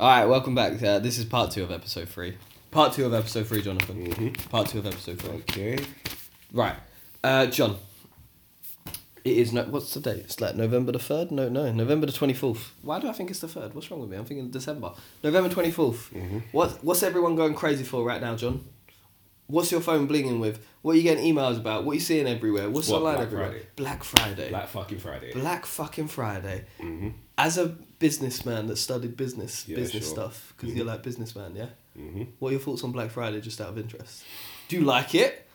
[0.00, 0.82] All right, welcome back.
[0.82, 2.36] Uh, this is part two of episode three.
[2.70, 4.06] Part two of episode three, Jonathan.
[4.12, 4.50] Mhm.
[4.50, 5.30] Part two of episode three.
[5.38, 5.78] Okay.
[6.52, 6.76] Right,
[7.22, 7.76] uh, John.
[9.24, 9.62] It is no.
[9.64, 10.18] What's the date?
[10.24, 11.30] It's like November the third.
[11.30, 12.74] No, no, November the twenty fourth.
[12.82, 13.74] Why do I think it's the third?
[13.74, 14.16] What's wrong with me?
[14.18, 14.92] I'm thinking December.
[15.22, 16.10] November twenty fourth.
[16.12, 16.42] Mhm.
[16.52, 18.64] What What's everyone going crazy for right now, John?
[19.46, 20.58] What's your phone blinging with?
[20.82, 21.84] What are you getting emails about?
[21.84, 22.68] What are you seeing everywhere?
[22.68, 23.50] What's What, online Black everywhere?
[23.50, 23.66] Friday?
[23.76, 24.48] Black Friday.
[24.50, 25.32] Black fucking Friday.
[25.32, 26.64] Black fucking Friday.
[26.80, 27.08] Mm-hmm.
[27.36, 27.66] As a
[27.98, 30.14] businessman that studied business Yeah, business sure.
[30.14, 31.66] stuff, because you're like businessman, yeah.
[31.98, 32.22] Mm-hmm.
[32.38, 34.22] What are your thoughts on Black Friday, just out of interest?
[34.68, 35.46] Do you like it,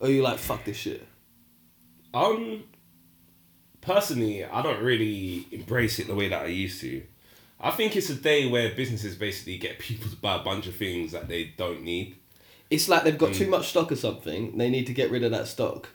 [0.00, 1.06] or are you like fuck this shit?
[2.14, 2.64] Um,
[3.80, 7.02] personally, I don't really embrace it the way that I used to.
[7.60, 10.76] I think it's a day where businesses basically get people to buy a bunch of
[10.76, 12.16] things that they don't need.
[12.70, 13.36] It's like they've got Mm.
[13.38, 14.56] too much stock of something.
[14.56, 15.88] They need to get rid of that stock.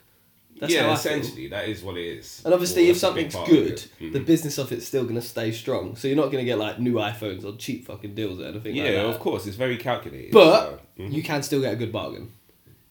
[0.60, 2.40] That's yeah, essentially, that is what it is.
[2.44, 3.82] And obviously, Well, if that's a big something's good.
[4.00, 4.12] Mhm.
[4.12, 5.96] the business of it's still gonna stay strong.
[5.96, 8.84] So you're not gonna get like new iPhones or cheap fucking deals or anything yeah,
[8.84, 9.04] like that.
[9.06, 10.32] of course, it's very calculated.
[10.32, 10.60] But
[10.96, 11.12] so, mhm.
[11.12, 12.30] you can still get a good bargain.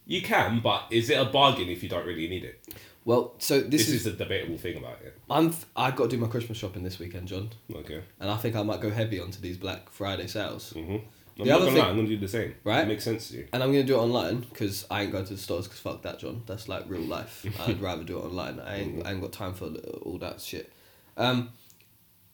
[0.06, 2.60] you can, but is it a bargain if you don't really need it?
[3.06, 5.14] Well, so this, This, is, is, the debatable thing about it.
[5.30, 8.00] I'm I've got to do my Christmas shopping this weekend, John, Okay.
[8.20, 10.72] and I think I might go heavy onto these Black Friday sales.
[10.76, 10.96] Mm-hmm.
[11.38, 12.54] I'm The not other gonna thing- lie, I'm gonna do the same.
[12.62, 12.82] Right?
[12.82, 13.48] It makes sense to you.
[13.52, 16.02] And I'm gonna do it online because I ain't going to the stores because fuck
[16.02, 16.42] that, John.
[16.46, 17.44] That's like real life.
[17.66, 18.60] I'd rather do it online.
[18.60, 19.66] I ain't, I ain't got time for
[20.02, 20.72] all that shit.
[21.16, 21.50] Um,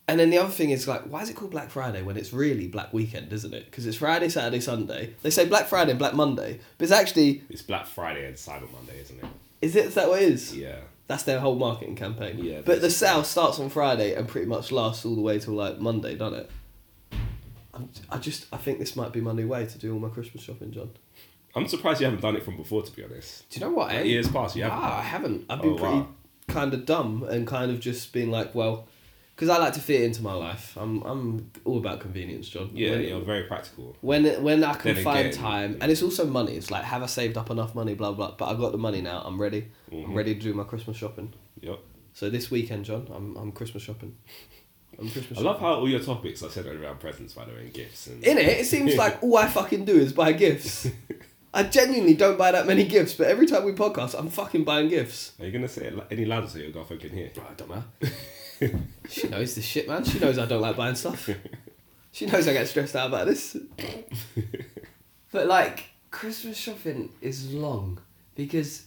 [0.07, 2.33] and then the other thing is like, why is it called Black Friday when it's
[2.33, 3.67] really Black Weekend, isn't it?
[3.67, 5.15] Because it's Friday, Saturday, Sunday.
[5.23, 8.71] They say Black Friday and Black Monday, but it's actually It's Black Friday and Cyber
[8.73, 9.25] Monday, isn't it?
[9.63, 10.57] is it is that what it is?
[10.57, 10.77] Yeah.
[11.07, 12.39] That's their whole marketing campaign.
[12.39, 15.55] Yeah, But the sale starts on Friday and pretty much lasts all the way till
[15.55, 16.51] like Monday, doesn't it?
[17.81, 20.09] I'm, I just I think this might be my new way to do all my
[20.09, 20.91] Christmas shopping, John.
[21.55, 23.49] I'm surprised you haven't done it from before, to be honest.
[23.51, 23.93] Do you know what?
[23.93, 24.03] eh?
[24.03, 24.79] Years past, you haven't.
[24.79, 25.47] I haven't.
[25.51, 26.09] I've been Oh, pretty wow.
[26.49, 28.87] kind of dumb and kind of just being like, well,
[29.35, 30.77] because I like to fit into my life.
[30.77, 32.71] I'm I'm all about convenience, John.
[32.75, 33.97] Yeah, when, you're very practical.
[34.03, 36.53] when when I can Then find again- time, and it's also money.
[36.57, 37.95] It's like, have I saved up enough money?
[37.95, 38.33] Blah blah.
[38.39, 39.23] But I've got the money now.
[39.25, 39.69] I'm ready.
[39.91, 40.15] I'm Mhm.
[40.15, 41.33] ready to do my Christmas shopping.
[41.63, 41.79] Yep.
[42.13, 44.15] So this weekend, John, I'm I'm Christmas shopping.
[44.99, 48.07] I love how all your topics are centered around presents, by the way, and gifts.
[48.07, 50.89] And In it, it seems like all I fucking do is buy gifts.
[51.55, 54.89] I genuinely don't buy that many gifts, but every time we podcast, I'm fucking buying
[54.89, 55.33] gifts.
[55.41, 57.27] Are you gonna say it any louder so your girlfriend can hear?
[57.27, 58.79] It don't matter.
[59.09, 60.05] she knows the shit, man.
[60.05, 61.29] She knows I don't like buying stuff.
[62.13, 63.57] She knows I get stressed out about this.
[65.33, 68.01] but like, Christmas shopping is long
[68.35, 68.85] because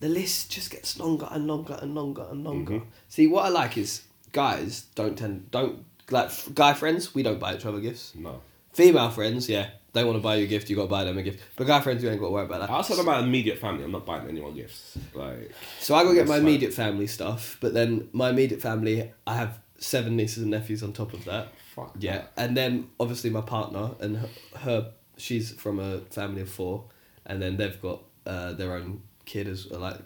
[0.00, 2.74] the list just gets longer and longer and longer and longer.
[2.80, 2.86] Mhm.
[3.08, 4.02] See, what I like is
[4.32, 7.14] guys don't tend don't like guy friends.
[7.14, 8.12] We don't buy each other gifts.
[8.14, 8.40] No.
[8.72, 10.70] Female friends, yeah, they want to buy you a gift.
[10.70, 11.42] You got to buy them a gift.
[11.56, 12.70] But guy friends, you ain't got to worry about that.
[12.70, 14.96] Outside of my immediate family, I'm not buying anyone gifts.
[15.12, 16.42] Like, So I go get my fine.
[16.42, 20.92] immediate family stuff, but then my immediate family, I have seven nieces and nephews on
[20.92, 21.48] top of that.
[21.74, 21.96] fuck.
[21.98, 26.84] Yeah, and then obviously my partner and her, her she's from a family of four,
[27.26, 29.96] and then they've got uh, their own kid as like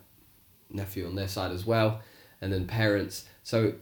[0.70, 2.00] nephew on their side as well,
[2.40, 3.26] and then parents.
[3.42, 3.74] So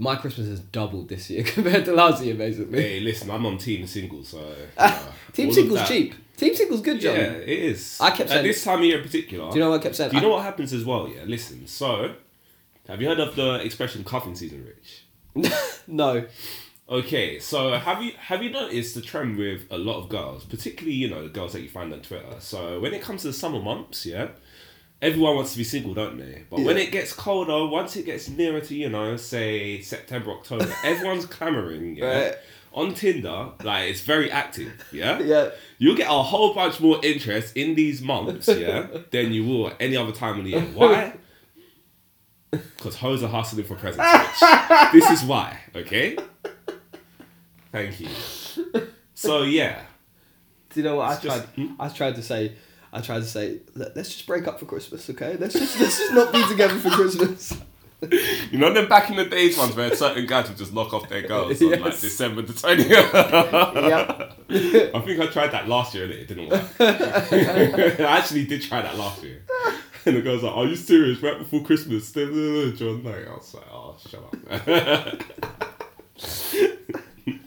[0.00, 2.82] my Christmas has doubled this year compared to last year, basically.
[2.82, 4.42] Hey, listen, I'm on team single, so.
[4.76, 5.02] uh,
[5.32, 6.14] Team single's cheap.
[6.36, 7.14] Team single's good, John.
[7.16, 7.98] Yeah, it is.
[8.00, 9.50] I kept At saying- this time of year in particular.
[9.50, 10.10] Do you know what I kept saying?
[10.10, 11.06] Do you I- know what happens as well?
[11.06, 11.66] Yeah, listen.
[11.66, 12.14] So,
[12.88, 15.52] have you heard of the expression "cuffing season, Rich"?
[15.86, 16.24] no.
[16.88, 20.96] Okay, so have you have you noticed the trend with a lot of girls, particularly
[20.96, 22.34] you know the girls that you find on Twitter?
[22.40, 24.28] So when it comes to the summer months, yeah,
[25.02, 26.44] everyone wants to be single, don't they?
[26.50, 30.72] But when it gets colder, once it gets nearer to you know say September, October,
[30.84, 32.34] everyone's clamoring, yeah, Right.
[32.72, 33.50] on Tinder.
[33.62, 35.18] Like it's very active, yeah.
[35.22, 35.50] Yeah.
[35.78, 39.76] You'll get a whole bunch more interest in these months, yeah, than you will at
[39.80, 40.60] any other time of the year.
[40.74, 41.14] Why?
[42.50, 44.40] Because hoes are hustling for presents.
[44.92, 46.16] this is why, okay?
[47.72, 48.08] Thank you.
[49.14, 49.82] So yeah,
[50.70, 51.66] Do you know what I It's just- tried?
[51.66, 51.74] Hmm?
[51.80, 52.52] I tried to say.
[52.92, 55.36] I tried to say, "Let- let's just break up for Christmas, okay?
[55.38, 57.56] Let's just let's just not be together for Christmas.
[58.50, 61.08] you know them back in the days ones where certain guys would just lock off
[61.10, 62.88] their girls on like December the twentieth.
[62.90, 64.32] yeah.
[64.94, 66.64] I think I tried that last year and it didn't work.
[66.80, 69.42] I actually did try that last year.
[70.06, 71.22] And the girl's like, Are you serious?
[71.22, 72.10] Right before Christmas?
[72.10, 73.28] John Knight.
[73.28, 75.22] I was like, Oh, shut up.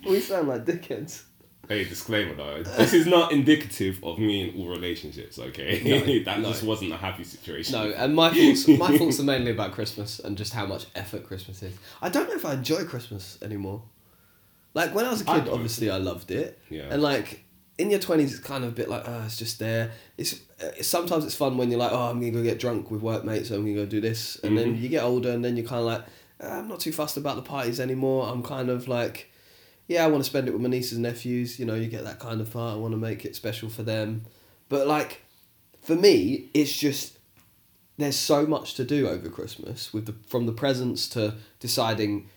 [0.07, 1.23] We sound like dickheads.
[1.69, 2.63] Hey, disclaimer though.
[2.63, 5.81] This is not indicative of me in all relationships, okay?
[5.85, 6.49] No, that no.
[6.49, 7.73] just wasn't a happy situation.
[7.73, 11.25] No, and my thoughts my thoughts are mainly about Christmas and just how much effort
[11.25, 11.75] Christmas is.
[12.01, 13.81] I don't know if I enjoy Christmas anymore.
[14.73, 15.51] Like when I was a kid, do.
[15.51, 16.59] obviously I loved it.
[16.69, 16.87] Yeah.
[16.89, 17.43] And like
[17.77, 19.91] in your twenties, it's kind of a bit like, oh, it's just there.
[20.17, 23.01] It's uh, sometimes it's fun when you're like, oh, I'm gonna go get drunk with
[23.01, 24.81] workmates, so I'm gonna go do this, and then Mhm.
[24.81, 26.01] you get older, and then you're kind of like,
[26.43, 28.27] uh, I'm not too fussed about the parties anymore.
[28.27, 29.31] I'm kind of like,
[29.87, 31.59] yeah, I want to spend it with my nieces and nephews.
[31.59, 32.73] You know, you get that kind of part.
[32.75, 34.23] I want to make it special for them.
[34.69, 35.21] But like,
[35.81, 37.17] for me, it's just
[37.97, 42.27] there's so much to do over Christmas with the from the presents to deciding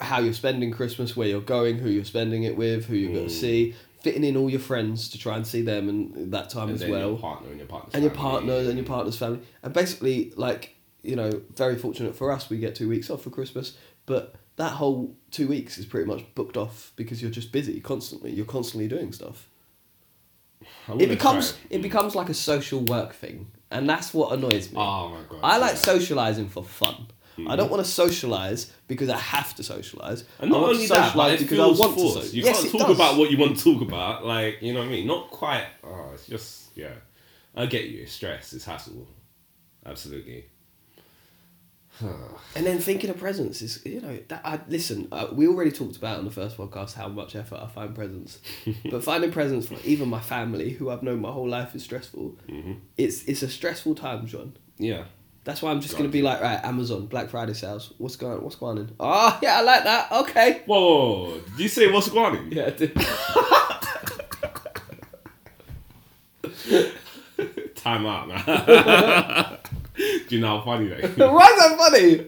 [0.00, 3.28] how you're spending Christmas, where you're going, who you're spending it with, who you're going
[3.28, 3.40] to Mm.
[3.40, 6.82] see, fitting in all your friends to try and see them and that time And
[6.82, 8.30] as well your partner and your partner's and your family.
[8.30, 12.58] partner and your partner's family and basically like you know very fortunate for us we
[12.58, 13.76] get two weeks off for christmas
[14.06, 18.32] but that whole two weeks is pretty much booked off because you're just busy constantly
[18.32, 19.48] you're constantly doing stuff
[20.98, 21.60] it becomes try.
[21.70, 25.40] it becomes like a social work thing and that's what annoys me Oh my god.
[25.42, 25.78] i like yeah.
[25.78, 27.08] socializing for fun
[27.38, 27.74] I don't mm-hmm.
[27.74, 30.24] want to socialize because I have to socialize.
[30.38, 32.16] And not only to that, but it because feels I want forced.
[32.16, 32.26] to.
[32.28, 32.96] So- You yes, can't talk does.
[32.96, 34.24] about what you want to talk about.
[34.24, 35.06] Like you know what I mean?
[35.06, 35.66] Not quite.
[35.84, 36.94] Oh, it's just yeah.
[37.54, 38.02] I get you.
[38.02, 38.52] It's stress.
[38.52, 39.06] It's hassle.
[39.84, 40.46] Absolutely.
[42.00, 45.08] And then thinking of presents is, you know, that I listen.
[45.10, 48.38] Uh, we already talked about on the first podcast how much effort I find presents,
[48.90, 52.36] but finding presents for even my family, who I've known my whole life, is stressful.
[52.48, 52.72] Mm-hmm.
[52.96, 54.56] It's it's a stressful time, John.
[54.78, 55.04] Yeah.
[55.44, 57.92] That's why I'm just gonna be like, right, Amazon Black Friday sales.
[57.98, 58.42] What's going?
[58.42, 58.90] What's going on?
[58.98, 60.10] Oh yeah, I like that.
[60.10, 60.62] Okay.
[60.66, 61.40] Whoa, whoa, whoa.
[61.40, 62.50] Did you say what's going on?
[62.50, 62.66] Yeah.
[62.66, 62.96] I did.
[67.76, 69.48] Time out, man.
[70.28, 71.16] Do you know how funny that is?
[71.16, 72.26] Why is that funny?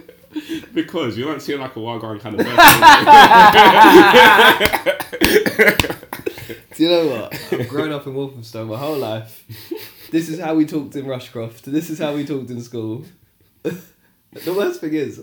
[0.74, 2.58] because you don't seem like a wild going kind of person.
[6.76, 7.34] Do you know what?
[7.52, 9.44] I've grown up in Walthamstow my whole life.
[10.12, 11.62] This is how we talked in Rushcroft.
[11.62, 13.04] This is how we talked in school.
[13.62, 15.20] the worst thing is,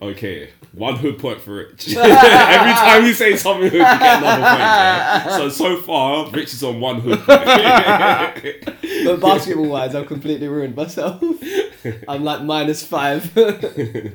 [0.00, 1.88] okay, one hood point for Rich.
[1.96, 4.58] Every time you say something hood, you get another point.
[4.58, 5.36] Yeah?
[5.36, 7.18] So so far, Rich is on one hood.
[7.20, 7.26] point.
[9.04, 11.22] but basketball wise, I've completely ruined myself.
[12.08, 13.36] I'm like minus five.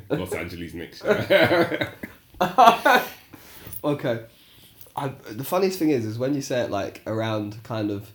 [0.10, 1.04] Los Angeles Knicks.
[3.84, 4.26] okay.
[4.96, 8.12] I, the funniest thing is, is when you say it like around kind of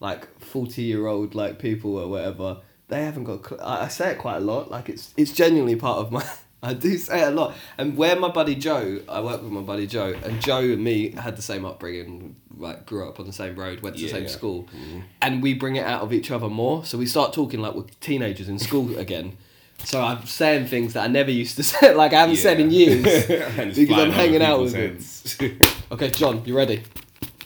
[0.00, 3.46] like 40 year old like people or whatever, they haven't got.
[3.46, 4.70] Cl- I, I say it quite a lot.
[4.70, 6.24] Like it's it's genuinely part of my.
[6.62, 7.54] I do say it a lot.
[7.76, 11.12] And where my buddy Joe, I work with my buddy Joe, and Joe and me
[11.12, 14.24] had the same upbringing, like grew up on the same road, went to the same
[14.24, 14.28] yeah.
[14.28, 15.00] school, mm-hmm.
[15.22, 16.84] and we bring it out of each other more.
[16.84, 19.36] So we start talking like we're teenagers in school again.
[19.84, 22.70] So I'm saying things that I never used to say, like I haven't said in
[22.70, 23.04] years.
[23.58, 25.60] Because I'm hanging out with him.
[25.92, 26.82] Okay, John, you ready?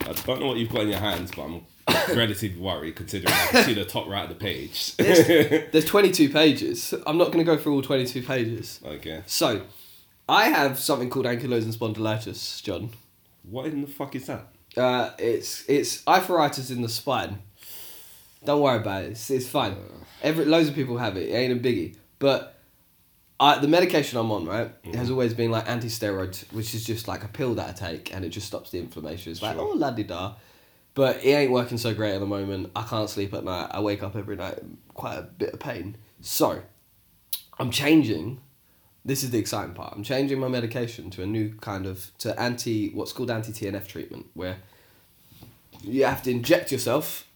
[0.00, 1.66] I don't know what you've got in your hands, but I'm
[2.14, 4.96] relatively worried considering I can see the top right of the page.
[4.96, 6.94] There's 22 pages.
[7.06, 8.80] I'm not going to go through all 22 pages.
[8.84, 9.22] okay.
[9.26, 9.62] So,
[10.28, 12.90] I have something called ankylosing spondylitis, John.
[13.42, 14.46] What in the fuck is that?
[14.76, 17.40] Uh, it's it's arthritis in the spine.
[18.44, 19.10] Don't worry about it.
[19.10, 19.76] It's, it's fine.
[20.22, 21.28] Every loads of people have it.
[21.28, 21.96] It ain't a biggie.
[22.18, 22.58] But
[23.38, 27.08] I, the medication I'm on, right, it has always been like anti-steroid, which is just
[27.08, 29.32] like a pill that I take, and it just stops the inflammation.
[29.32, 29.72] It's like Sure.
[29.72, 30.34] oh la di da,
[30.94, 32.70] but it ain't working so great at the moment.
[32.76, 33.68] I can't sleep at night.
[33.70, 35.96] I wake up every night in quite a bit of pain.
[36.20, 36.62] So,
[37.58, 38.40] I'm changing.
[39.04, 39.94] This is the exciting part.
[39.96, 43.86] I'm changing my medication to a new kind of to anti what's called anti TNF
[43.88, 44.58] treatment, where
[45.82, 47.26] you have to inject yourself,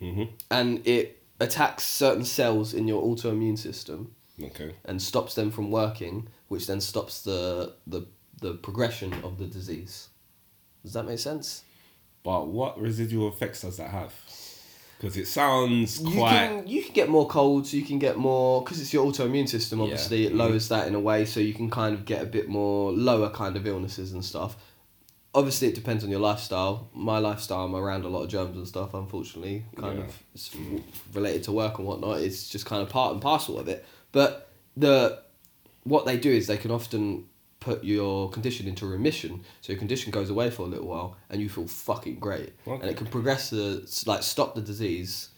[0.00, 0.28] Mhm.
[0.50, 4.74] and it attacks certain cells in your autoimmune system Okay.
[4.84, 8.02] and stops them from working, which then stops the the
[8.40, 10.08] the progression of the disease.
[10.84, 11.62] Does that make sense?
[12.26, 14.12] But what residual effects does that have?
[14.98, 16.30] Because it sounds You quite.
[16.30, 17.72] can you can get more colds.
[17.72, 19.80] You can get more because it's your autoimmune system.
[19.80, 20.30] Obviously, Yeah.
[20.30, 22.90] it lowers that in a way, so you can kind of get a bit more
[22.92, 24.56] lower kind of illnesses and stuff.
[25.34, 26.88] Obviously, it depends on your lifestyle.
[26.94, 28.92] My lifestyle, I'm around a lot of germs and stuff.
[28.94, 30.04] Unfortunately, kind Yeah.
[30.06, 30.50] of it's
[31.14, 32.22] related to work and whatnot.
[32.22, 33.84] It's just kind of part and parcel of it.
[34.12, 35.22] But the
[35.84, 37.26] what they do is they can often
[37.66, 41.42] put your condition into remission, so your condition goes away for a little while, and
[41.42, 43.66] you feel fucking great, and it can progress the
[44.06, 45.30] like stop the disease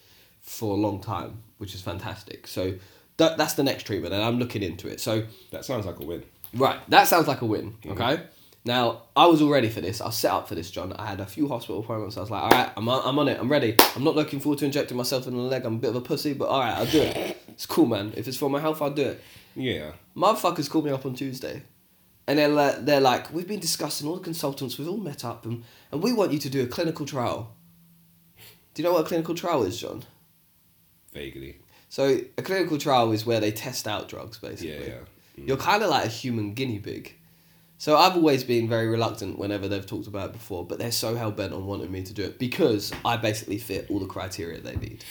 [0.43, 2.47] for a long time, which is fantastic.
[2.47, 2.75] So
[3.17, 5.01] that that's the next treatment, and I'm looking into it.
[5.01, 6.23] So That sounds like a win.
[6.53, 7.73] Right, that sounds like a win.
[7.73, 7.93] Mm-hmm.
[7.93, 8.23] Okay.
[8.65, 10.03] Now I was all ready for this.
[10.03, 10.93] I was set up for this, John.
[10.93, 12.19] I had a few hospital appointments.
[12.19, 13.41] I was like, all right, I'm on, I'm on it.
[13.41, 13.75] I'm ready.
[13.97, 15.65] I'm not looking forward to injecting myself in the leg.
[15.65, 17.39] I'm a bit of a pussy, but all right, I'll do it.
[17.49, 18.13] It's cool, man.
[18.17, 19.23] If it's for my health, I'll do it.
[19.57, 19.93] Yeah.
[20.17, 21.63] Motherfuckers called me up on Tuesday,
[22.29, 24.79] and they're like, they're like, we've been discussing all the consultants.
[24.79, 27.57] We've all met up, and and we want you to do a clinical trial.
[28.75, 30.05] Do you know what a clinical trial is, John?
[31.13, 31.57] Vaguely.
[31.89, 34.89] So a clinical trial is where they test out drugs, basically.
[34.89, 34.95] Yeah,
[35.37, 35.47] yeah.
[35.47, 37.15] You're kind of like a human guinea pig.
[37.79, 41.15] So I've always been very reluctant whenever they've talked about it before, but they're so
[41.15, 44.61] hell bent on wanting me to do it because I basically fit all the criteria
[44.61, 45.05] they need.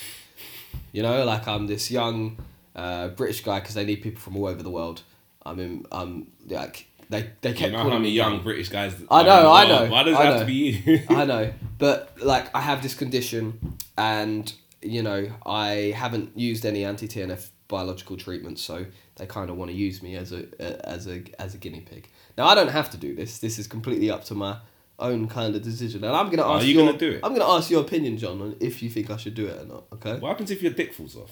[0.92, 2.38] You know, like I'm this young
[2.76, 5.02] uh, British guy because they need people from all over the world.
[5.46, 8.94] I'm in, I'm like they they You kept know how many me young British guys?
[9.10, 10.40] I know, are I know, Why does it have know.
[10.42, 11.02] to be you?
[11.10, 16.84] I know, but like I have this condition, and you know I haven't used any
[16.86, 18.86] anti TNF biological treatments, so
[19.16, 20.46] they kind of want to use me as a
[20.86, 22.10] as a as a guinea pig.
[22.38, 23.40] Now I don't have to do this.
[23.40, 24.58] This is completely up to my
[25.00, 26.64] own kind of decision, and I'm gonna ask.
[26.64, 27.20] Are you your, gonna do it?
[27.24, 29.66] I'm gonna ask your opinion, John, on if you think I should do it or
[29.66, 29.84] not.
[29.94, 30.18] Okay.
[30.20, 31.32] what happens if your dick falls off?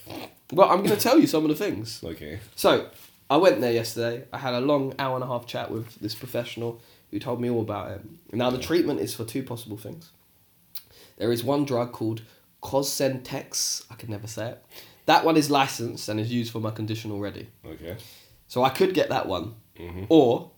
[0.52, 2.02] Well, I'm gonna tell you some of the things.
[2.04, 2.40] Okay.
[2.56, 2.90] So,
[3.30, 4.26] I went there yesterday.
[4.32, 6.80] I had a long hour and a half chat with this professional
[7.12, 8.02] who told me all about it.
[8.34, 10.12] Now, the treatment is for two possible things.
[11.18, 12.22] There is one drug called
[12.62, 13.86] Cosentyx.
[13.90, 14.66] I can never say it.
[15.06, 17.48] That one is licensed and is used for my condition already.
[17.66, 17.98] Okay.
[18.48, 20.08] So I could get that one, Mhm.
[20.10, 20.52] or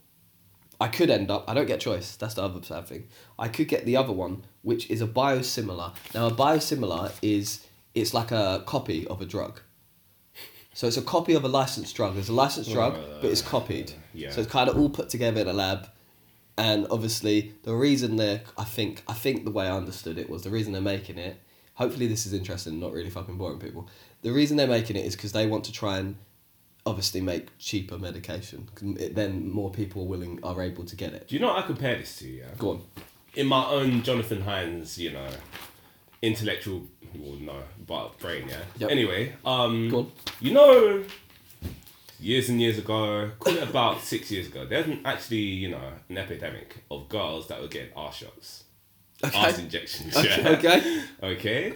[0.80, 1.46] I could end up.
[1.48, 2.16] I don't get choice.
[2.16, 3.08] That's the other sad thing.
[3.40, 5.94] I could get the other one, which is a biosimilar.
[6.14, 9.62] Now a biosimilar is it's like a copy of a drug.
[10.78, 12.14] So it's a copy of a licensed drug.
[12.14, 13.94] There's a licensed drug, oh, but it's copied.
[14.14, 14.30] yeah.
[14.30, 15.88] So it's kind of all put together in a lab.
[16.56, 20.44] And obviously, the reason they're, I think, I think the way I understood it was
[20.44, 21.42] the reason they're making it.
[21.74, 23.88] Hopefully, this is interesting, not really fucking boring people.
[24.22, 26.16] The reason they're making it is because they want to try and
[26.86, 28.70] obviously make cheaper medication.
[29.00, 31.28] it- Then more people are willing are able to get it.
[31.28, 32.28] Do you know what I compare this to?
[32.30, 32.46] Yeah.
[32.60, 32.82] Go on.
[33.36, 35.30] in my own Jonathan Hines, you know,
[36.22, 36.84] intellectual,
[37.16, 37.56] well, no,
[37.86, 38.62] but brain, yeah.
[38.80, 38.92] Yep.
[38.92, 41.04] Anyway, um, you know,
[42.20, 45.92] years and years ago, call it about six years ago, there was actually, you know,
[46.10, 48.64] an epidemic of girls that were getting arse shots,
[49.24, 49.38] Okay.
[49.38, 50.16] arse injections.
[50.16, 50.42] Okay.
[50.42, 50.50] Yeah.
[50.50, 51.04] okay.
[51.24, 51.74] Okay.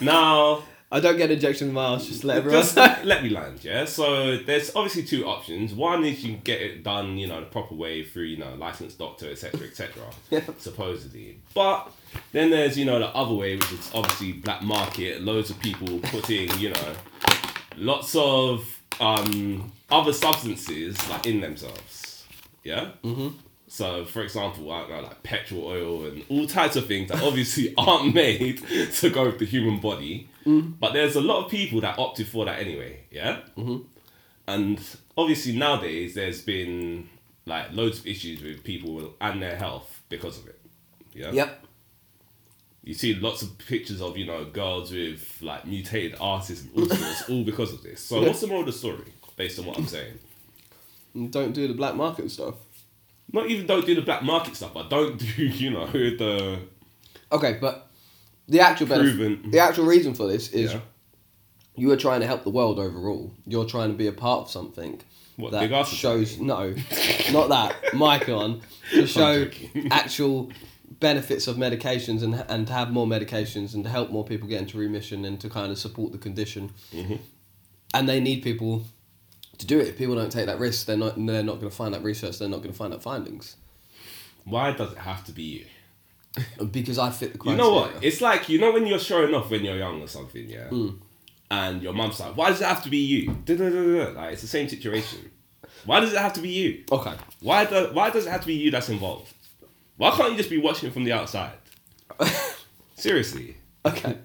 [0.00, 0.62] Now,
[0.92, 2.06] I don't get injections miles.
[2.06, 2.60] Just let everyone.
[2.60, 3.86] just let me land, yeah.
[3.86, 5.72] So there's obviously two options.
[5.72, 8.54] One is you can get it done, you know, the proper way through, you know,
[8.56, 10.02] licensed doctor, etc., etc.
[10.30, 10.42] Yeah.
[10.58, 11.90] Supposedly, but
[12.32, 15.22] then there's you know the other way, which is obviously black market.
[15.22, 16.94] Loads of people putting, you know,
[17.76, 22.26] lots of um other substances like in themselves.
[22.64, 22.90] Yeah.
[23.02, 23.28] Mm-hmm.
[23.66, 27.22] So, for example, I don't know, like petrol oil and all types of things that
[27.22, 28.62] obviously aren't made
[28.96, 30.28] to go with the human body.
[30.44, 33.40] But there's a lot of people that opted for that anyway, yeah?
[33.56, 33.78] Mm-hmm.
[34.46, 34.80] And
[35.16, 37.08] obviously nowadays there's been
[37.46, 40.60] like loads of issues with people and their health because of it.
[41.12, 41.30] Yeah?
[41.32, 41.66] Yep.
[42.84, 46.86] You see lots of pictures of, you know, girls with like mutated arses and all
[46.96, 48.00] sorts, all because of this.
[48.00, 50.18] So what's the moral of the story, based on what I'm saying?
[51.30, 52.54] Don't do the black market stuff.
[53.32, 56.58] Not even don't do the black market stuff, but don't do, you know, the
[57.30, 57.88] Okay, but
[58.52, 60.80] the actual benefit, the actual reason for this is Yeah.
[61.74, 63.32] you are trying to help the world overall.
[63.46, 65.00] You're trying to be a part of something
[65.36, 66.74] What, that shows no,
[67.32, 68.60] not that mic on
[68.92, 69.48] to show
[69.90, 70.50] actual
[71.00, 74.60] benefits of medications and and to have more medications and to help more people get
[74.60, 76.70] into remission and to kind of support the condition.
[76.92, 77.16] Mm-hmm.
[77.94, 78.84] And they need people
[79.58, 79.88] to do it.
[79.88, 82.38] If people don't take that risk, they're not they're not going to find that research.
[82.38, 83.56] They're not going to find that findings
[84.44, 85.64] Why does it have to be you?
[86.70, 87.64] Because I fit the criteria.
[87.64, 87.92] You know what?
[88.02, 90.68] It's like you know when you're showing off when you're young or something, yeah.
[90.68, 90.88] Hmm.
[91.50, 94.68] And your mum's like, "Why does it have to be you?" Like it's the same
[94.68, 95.30] situation.
[95.84, 96.84] Why does it have to be you?
[96.90, 97.14] Okay.
[97.40, 99.32] Why do, Why does it have to be you that's involved?
[99.96, 101.52] Why can't you just be watching from the outside?
[102.96, 103.56] Seriously.
[103.84, 104.16] Okay.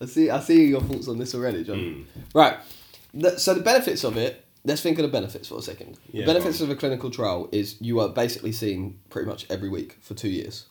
[0.00, 0.30] I see.
[0.30, 1.76] I see your thoughts on this already, John.
[1.76, 2.04] Mm.
[2.34, 3.38] Right.
[3.38, 4.44] So the benefits of it.
[4.64, 5.98] Let's think of the benefits for a second.
[6.12, 9.68] Yeah, the benefits of a clinical trial is you are basically seen pretty much every
[9.68, 10.66] week for two years,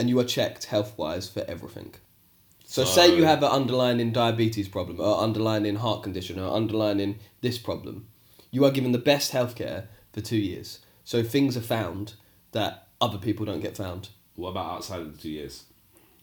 [0.00, 1.94] and you are checked health wise for everything.
[2.64, 7.18] So, So- say you have an underlying diabetes problem, or underlying heart condition, or underlying
[7.42, 8.06] this problem,
[8.50, 10.78] you are given the best healthcare for two years.
[11.04, 12.14] So things are found
[12.52, 14.08] that other people don't get found.
[14.36, 15.64] What about outside of the two years?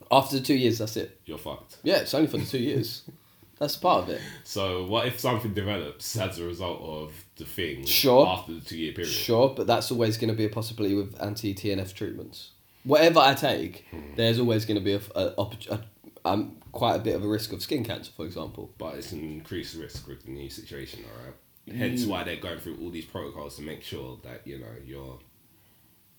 [0.10, 1.20] After the two years, that's it.
[1.26, 1.78] You're fucked.
[1.84, 3.04] Yeah, it's only for the two years.
[3.60, 4.22] That's part of it.
[4.44, 8.28] So what if something develops as a result of the thing Sure.
[8.28, 9.12] after the two year period?
[9.12, 12.52] Sure, but that's always going to be a possibility with anti TNF treatments.
[12.88, 15.84] Whatever I take, there's always going to be a, a, oppor- a
[16.28, 18.74] um, quite a bit of a risk of skin cancer, for example.
[18.78, 21.36] But it's an increased risk with the new situation, alright?
[21.78, 22.08] Hence Mm.
[22.08, 25.20] why they're going through all these protocols to make sure that, you know, you're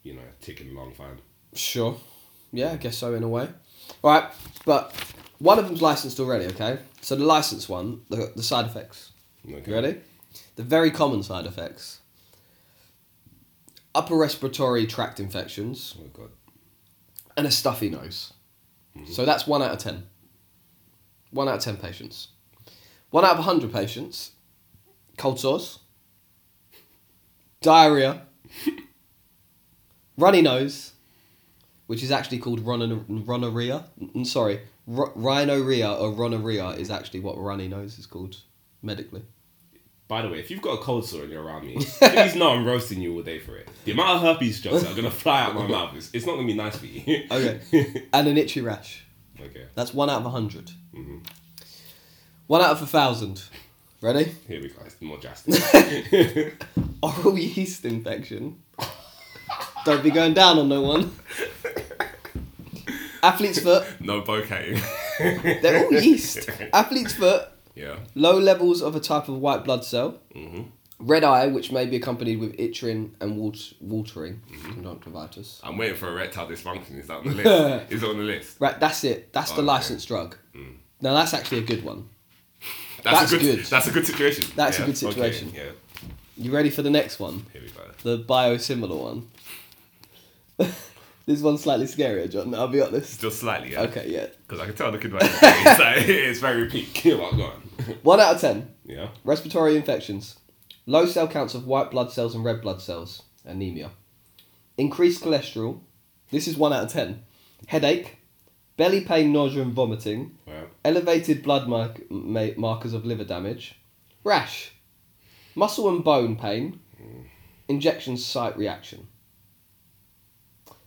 [0.03, 1.19] you know, ticking along fine.
[1.55, 1.97] Sure.
[2.53, 3.49] Yeah, I guess so in a way.
[4.03, 4.31] All right,
[4.65, 4.95] but
[5.39, 6.79] one of them's licensed already, okay?
[7.01, 9.13] So the licensed one, the, the side effects.
[9.47, 9.63] Okay.
[9.71, 10.01] You ready?
[10.57, 12.01] The very common side effects
[13.95, 16.31] upper respiratory tract infections Oh god.
[17.39, 18.33] And a stuffy nose.
[18.97, 19.13] Mm-hmm.
[19.13, 20.03] So that's one out of 10.
[21.31, 22.29] One out of 10 patients.
[23.11, 24.33] One out of 100 patients,
[25.17, 25.79] cold sores,
[27.63, 28.23] diarrhea,
[30.19, 30.93] runny nose,
[31.87, 33.85] which is actually called rhino- rhinorrhea.
[34.15, 34.61] N- Sorry,
[34.95, 38.37] r- rhinorrhea or rhinorrhea is actually what runny nose is called
[38.83, 39.23] medically.
[40.09, 42.51] By the way, if you've got a cold sore and you're around me, please know
[42.53, 43.69] I'm roasting you all day for it.
[43.85, 46.37] The amount of herpes drugs that are gonna fly out my mouth is it's not
[46.37, 47.25] gonna be nice for you.
[47.31, 47.61] Okay.
[48.15, 49.05] and an itchy rash.
[49.39, 49.67] okay.
[49.75, 51.27] That's one out of a 100 Mhm.
[52.47, 53.43] One out of a thousand.
[54.01, 54.35] Ready?
[54.47, 54.81] Here we go.
[54.87, 56.65] It's more drastic.
[57.03, 58.63] Oral yeast infection.
[59.85, 61.13] Don't be going down on no one.
[63.23, 63.85] Athlete's foot.
[64.01, 64.81] no bokeh.
[65.61, 66.49] They're all yeast.
[66.73, 67.49] Athlete's foot.
[67.79, 67.97] Yeah.
[68.15, 70.19] Low levels of a type of white blood cell.
[70.35, 70.63] hmm
[71.01, 74.43] Red eye, which may be accompanied with itching and wat- watering.
[74.65, 75.61] Conjunctivitis.
[75.63, 76.99] I'm waiting for erectile dysfunction.
[76.99, 77.93] Is that on the list?
[77.93, 78.57] Is it on the list?
[78.61, 79.33] Right, that's it.
[79.33, 79.67] That's the Okay.
[79.67, 80.37] licensed drug.
[81.01, 82.09] Now that's actually a good one.
[83.05, 83.67] That's, That's a good, good.
[83.67, 84.45] That's a good situation.
[84.57, 85.49] That's a good situation.
[85.51, 85.73] Okay, yeah.
[86.37, 87.47] You ready for the next one?
[87.53, 87.83] Here we go.
[88.03, 89.29] The biosimilar one.
[91.29, 92.55] this one's slightly scarier, John.
[92.55, 93.21] I'll be honest.
[93.21, 93.83] Just slightly, yeah.
[93.83, 94.27] Okay, yeah.
[94.47, 97.03] Because I can tell the kid right now, it's, like, it's very peak.
[97.05, 97.63] Well, go on.
[98.03, 98.75] One out of ten.
[98.85, 99.09] Yeah.
[99.25, 100.37] Respiratory infections.
[100.87, 103.23] Low cell counts of white blood cells and red blood cells.
[103.45, 103.91] Anemia.
[104.79, 105.81] Increased cholesterol.
[106.31, 107.25] This is one out of ten.
[107.67, 108.17] Headache.
[108.79, 110.39] Belly pain, nausea, and vomiting.
[110.47, 113.75] Well, Elevated blood mark- ma- markers of liver damage.
[114.25, 114.73] Rash.
[115.55, 116.81] Muscle and bone pain.
[117.03, 117.25] Mm.
[117.69, 119.09] Injection site reaction.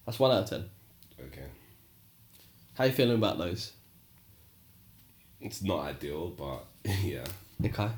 [0.06, 0.70] That's one out of ten.
[1.28, 1.46] okay.
[2.76, 3.74] How you feeling about those?
[5.40, 6.66] It's not ideal, but
[7.04, 7.26] yeah.
[7.64, 7.90] Okay.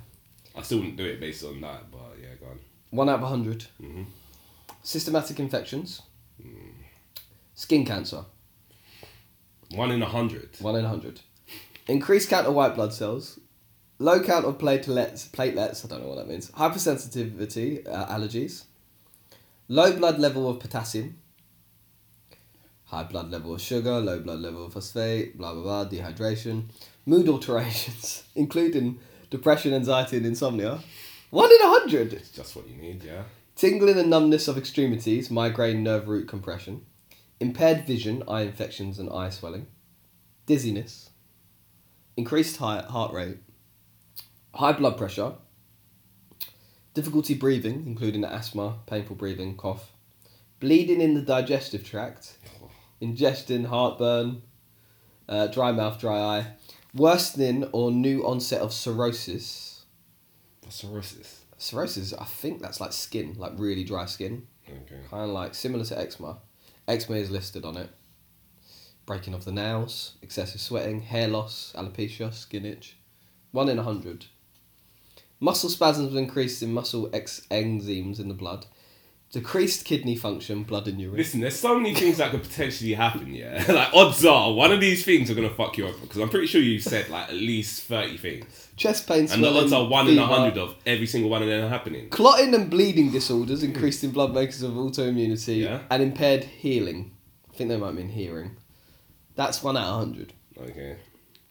[0.56, 2.60] I still wouldn't do it based on that, but yeah, go on.
[2.92, 3.66] One out of a 100.
[3.82, 4.06] Mhm.
[4.84, 6.02] Systematic infections.
[7.56, 8.26] Skin cancer.
[9.76, 10.50] One in a hundred.
[10.60, 11.22] One in a hundred.
[11.88, 13.40] Increased count of white blood cells.
[14.00, 15.30] Low count of platelets.
[15.30, 15.86] Platelets.
[15.86, 16.52] I don't know what that means.
[16.52, 17.88] Hypersensitivity.
[17.88, 18.66] Uh, allergies.
[19.68, 21.18] Low blood level of potassium.
[22.94, 24.00] High blood level of sugar.
[24.00, 25.36] Low blood level of phosphate.
[25.36, 25.86] Blah blah blah.
[25.86, 26.66] Dehydration.
[27.08, 29.00] Mood alterations, including
[29.32, 30.80] depression, anxiety, and insomnia.
[31.32, 32.14] One in a hundred.
[32.14, 33.24] It's just what you need, yeah.
[33.56, 36.86] Tingling and numbness of extremities, migraine, nerve root compression,
[37.40, 39.66] impaired vision, eye infections and eye swelling,
[40.46, 41.10] dizziness,
[42.16, 43.40] increased heart, heart rate,
[44.54, 45.34] high blood pressure,
[46.94, 49.92] difficulty breathing, including asthma, painful breathing, cough,
[50.60, 52.70] bleeding in the digestive tract, oh.
[53.04, 54.42] Ingestion, heartburn,
[55.30, 56.48] uh, dry mouth, dry eye,
[56.94, 59.84] worsening or new onset of cirrhosis.
[60.62, 61.42] What's cirrhosis?
[61.58, 64.48] Cirrhosis, I think that's like skin, like really dry skin.
[64.68, 65.02] Okay.
[65.10, 66.40] Kind of like similar to eczema.
[66.88, 67.90] Eczema is listed on it.
[69.06, 72.98] Breaking of the nails, excessive sweating, hair loss, alopecia, skin itch.
[73.52, 74.26] One in a hundred.
[75.40, 78.66] Muscle spasms increased in muscle ex- enzymes in the blood.
[79.34, 81.18] Decreased kidney function, blood in urine.
[81.18, 83.66] Listen, there's so many things that could potentially happen, yeah?
[83.70, 86.30] like, odds are, one of these things are going to fuck you up Because I'm
[86.30, 88.70] pretty sure you've said, like, at least 30 things.
[88.78, 90.34] Chest pain, And the swelling, odds are one in a fever.
[90.36, 92.10] hundred of every single one of them happening.
[92.10, 95.80] Clotting and bleeding disorders increased in blood makers of autoimmunity Yeah.
[95.90, 97.12] and impaired healing.
[97.52, 98.56] I think they might mean hearing.
[99.36, 100.34] That's one out of hundred.
[100.60, 100.98] Okay.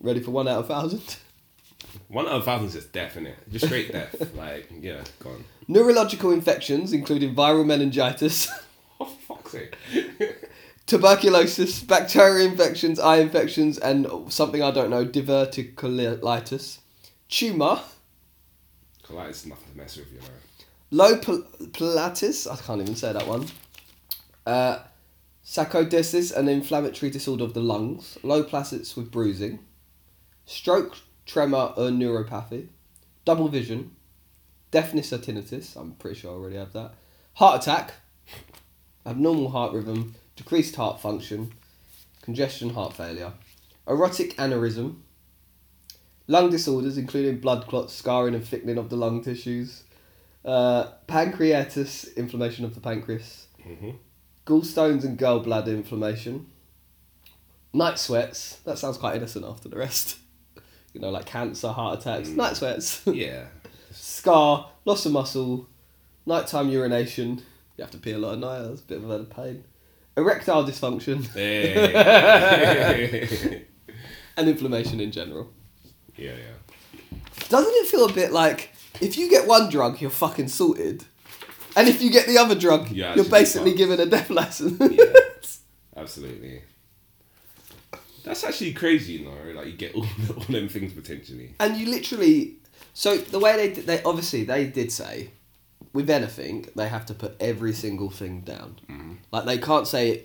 [0.01, 1.17] Ready for one out of thousand?
[2.07, 3.39] One out of thousands is definite.
[3.51, 4.35] Just straight death.
[4.37, 5.45] like, yeah, go on.
[5.69, 8.49] Neurological infections, including viral meningitis,
[9.01, 9.77] Oh, fuck's sake.
[10.87, 16.79] tuberculosis, bacterial infections, eye infections, and something I don't know, diverticulitis,
[17.29, 17.81] tumour,
[19.05, 20.27] Colitis is nothing to mess with, you know.
[20.91, 23.47] low pilates, I can't even say that one,
[24.47, 24.79] uh,
[25.45, 29.59] sarcoidosis, an inflammatory disorder of the lungs, low placets with bruising,
[30.47, 30.97] stroke,
[31.27, 32.69] tremor, or neuropathy,
[33.25, 33.97] double vision,
[34.73, 36.95] deafness or tinnitus, I'm pretty sure I already have that,
[37.35, 37.93] heart attack,
[39.07, 41.53] abnormal heart rhythm, decreased heart function,
[42.23, 43.33] congestion, heart failure,
[43.89, 44.97] aortic aneurysm,
[46.27, 49.85] lung disorders including blood clots, scarring and thickening of the lung tissues,
[50.45, 53.91] uh, pancreatitis, inflammation of the pancreas, hmm
[54.45, 56.47] gallstones and gallbladder inflammation,
[57.73, 58.57] night sweats.
[58.65, 60.19] That sounds quite innocent after the rest.
[60.95, 63.47] You know, like cancer, heart attacks, night sweats, Yeah.
[63.93, 65.69] Scar, loss of muscle,
[66.27, 67.43] nighttime urination.
[67.77, 68.63] You have to pee a lot at night.
[68.63, 69.65] That's a bit of a pain.
[70.17, 71.83] Erectile dysfunction Hey.
[74.37, 75.51] and inflammation in general.
[76.17, 77.19] yeah, yeah.
[77.49, 81.05] Doesn't it feel a bit like if you get one drug, you're fucking sorted,
[81.77, 84.77] and if you get the other drug, Yeah, you're basically given a death lesson.
[84.81, 85.05] Yeah.
[85.97, 86.63] Absolutely.
[88.25, 89.37] That's actually crazy, you know.
[89.55, 91.55] Like you get all, all them things potentially.
[91.61, 92.57] and you literally
[92.95, 95.31] so the way they did- they obviously they did say
[95.93, 99.13] with anything they have to put every single thing down Mm-hmm.
[99.31, 100.25] like they can't say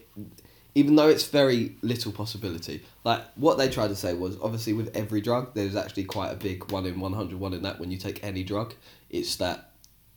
[0.76, 2.84] even though it's very little possibility.
[3.04, 6.36] Like what they tried to say was obviously with every drug, there's actually quite a
[6.36, 7.80] big one in 100, one in that.
[7.80, 8.76] When you take any drug,
[9.10, 9.72] it's that,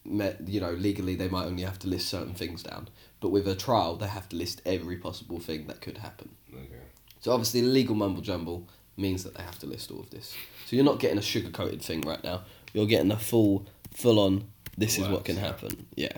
[0.04, 2.88] you know, legally they might only have to list certain things down,
[3.20, 6.28] but with a trial they have to list every possible thing that could happen.
[6.52, 6.82] Okay.
[7.20, 8.68] So obviously, legal mumble jumble
[9.00, 10.36] means that they have to list all of this.
[10.66, 12.42] So you're not getting a sugar coated thing right now.
[12.72, 14.44] You're getting a full, full on.
[14.78, 15.86] This is what can happen.
[15.96, 16.16] Yeah.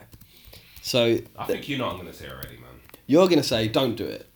[0.83, 2.68] So I think you know what I'm gonna say already, man.
[3.07, 4.29] you're gonna say, don't do it.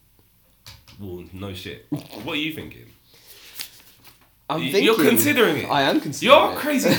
[0.98, 1.86] Well, no shit.
[1.90, 2.86] What are you thinking?
[4.48, 4.84] I'm Y- thinking.
[4.84, 5.66] You're considering it.
[5.70, 6.38] I am considering.
[6.38, 6.58] You're it.
[6.58, 6.94] crazy.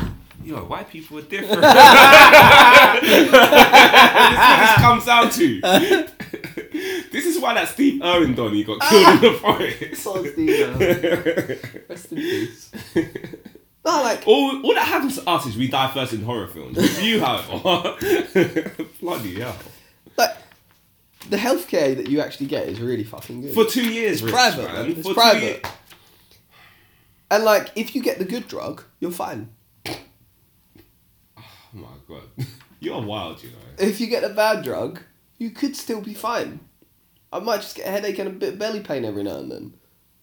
[0.44, 1.60] Yo, white people are different.
[1.60, 6.06] That's what this comes down to.
[7.40, 8.88] Is why that Steve Irwin Donny got ah.
[8.88, 10.04] killed in the forest.
[10.04, 12.72] Poor Steve, Rest in peace.
[13.82, 16.76] No, like All, all that happens to us is we die first in horror films.
[16.76, 17.96] With you, however,
[19.00, 19.56] bloody hell.
[20.18, 20.36] like
[21.30, 23.54] the healthcare that you actually get is really fucking good.
[23.54, 24.90] For two years, Rich, private, man.
[24.90, 25.66] It's For private.
[27.30, 29.48] and like if you get the good drug, you're fine.
[29.88, 29.94] Oh
[31.72, 32.46] my god,
[32.80, 33.56] you're wild, you know.
[33.78, 35.00] If you get a bad drug,
[35.38, 36.60] you could still be fine.
[37.32, 39.50] I might just get a headache and a bit of belly pain every now and
[39.50, 39.74] then.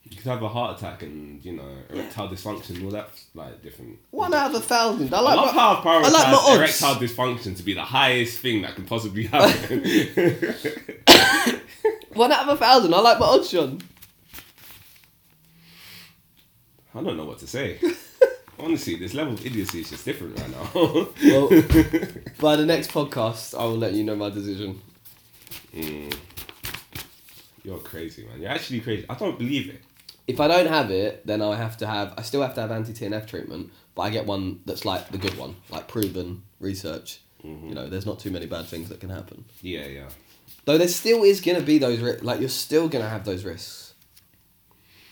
[0.03, 3.99] You could have a heart attack and you know erectile dysfunction, all that like different.
[4.11, 5.13] One out of a thousand.
[5.13, 5.35] I I like.
[5.35, 6.57] love my, how I've I like my odds.
[6.59, 9.83] erectile dysfunction to be the highest thing that can possibly happen.
[12.13, 12.93] One out of a thousand.
[12.93, 13.81] I like my odds, John.
[16.95, 17.79] I don't know what to say.
[18.59, 20.69] Honestly, this level of idiocy is just different right now.
[20.73, 21.47] Well,
[22.39, 24.81] by the next podcast, I will let you know my decision.
[25.75, 26.17] Mm.
[27.67, 28.41] You're crazy, man.
[28.41, 29.05] You're actually crazy.
[29.09, 29.81] I don't believe it.
[30.25, 32.13] If I don't have it, then I have to have.
[32.17, 35.17] I still have to have anti TNF treatment, but I get one that's like the
[35.17, 37.19] good one, like proven research.
[37.43, 39.45] You know, there's not too many bad things that can happen.
[39.61, 40.09] Yeah, yeah.
[40.65, 43.93] Though there still is gonna be those ri- like you're still gonna have those risks,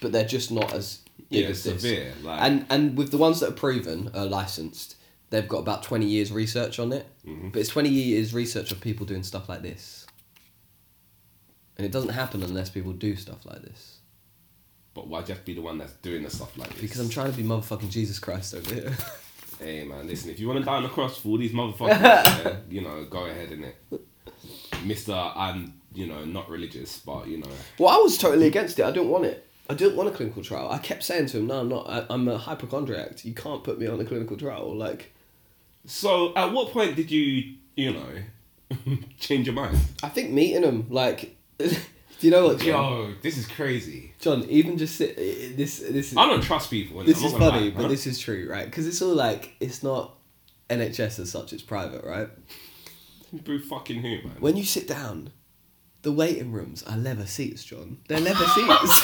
[0.01, 1.81] but they're just not as big Yeah, as this.
[1.81, 2.13] severe.
[2.23, 4.95] Like, And and with the ones that are proven, are licensed,
[5.29, 7.05] they've got about twenty years research on it.
[7.25, 7.53] Mhm.
[7.53, 10.04] But it's twenty years research of people doing stuff like this.
[11.77, 13.97] And it doesn't happen unless people do stuff like this.
[14.93, 16.81] but why just be the one that's doing the stuff like this?
[16.81, 18.93] Because I'm trying to be motherfucking Jesus Christ over here.
[19.57, 22.01] Hey man, listen, if you want to die on the cross for all these motherfuckers,
[22.01, 23.75] yeah, you know, go ahead in it.
[24.83, 28.83] Mister, I'm, you know, not religious, but you know, well, I was totally against it.
[28.85, 29.47] I didn't want it.
[29.69, 30.69] I didn't want a clinical trial.
[30.69, 31.89] I kept saying to him, "No, I'm not.
[31.89, 33.23] I, I'm a hypochondriac.
[33.23, 35.13] You can't put me on a clinical trial." Like,
[35.85, 38.09] So, at what point did you, you know,
[39.19, 39.77] change your mind?
[40.03, 41.69] I think meeting him, like, do
[42.19, 42.91] you know what, John?
[42.91, 44.13] Yo, this is crazy.
[44.19, 47.03] John, even just sit, this, this is I don't trust people.
[47.03, 48.65] this I'm is funny, lie, but this is true, right?
[48.65, 50.15] Because it's all like it's not
[50.69, 52.29] NHS as such; it's private, right?
[53.31, 54.35] Boo fucking who, man?
[54.39, 55.31] When you sit down,
[56.03, 57.97] the waiting rooms are leather seats, John.
[58.07, 59.01] They're leather seats.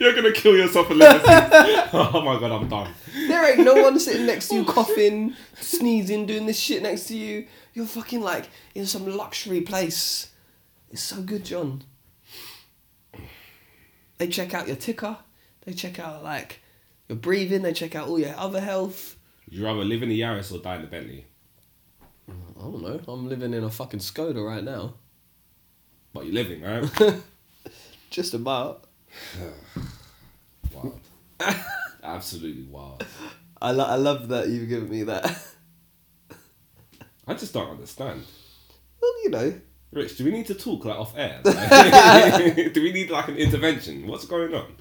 [0.00, 1.88] You're gonna kill yourself in leather seats.
[1.92, 2.92] Oh my god, I'm done.
[3.36, 7.16] There ain't no one sitting next to you, coughing, sneezing, doing this shit next to
[7.16, 7.46] you.
[7.74, 10.30] You're fucking like in some luxury place.
[10.90, 11.82] It's so good, John.
[14.18, 15.18] They check out your ticker.
[15.64, 16.60] They check out like
[17.08, 17.62] your breathing.
[17.62, 19.16] They check out all your other health.
[19.46, 21.26] Would you rather live in a Yaris or die in a Bentley?
[22.28, 23.00] I don't know.
[23.06, 24.94] I'm living in a fucking Skoda right now.
[26.12, 27.20] But you're living, right?
[28.10, 28.84] Just about.
[30.72, 31.00] wild.
[32.06, 33.04] Absolutely wild.
[33.60, 35.24] I, lo- I love that you've given me that.
[37.26, 38.22] I just don't understand.
[39.00, 39.60] well, you know.
[39.92, 41.40] Rich, do we need to talk like off air?
[41.44, 44.06] Like, do we need like an intervention?
[44.06, 44.76] What's going on?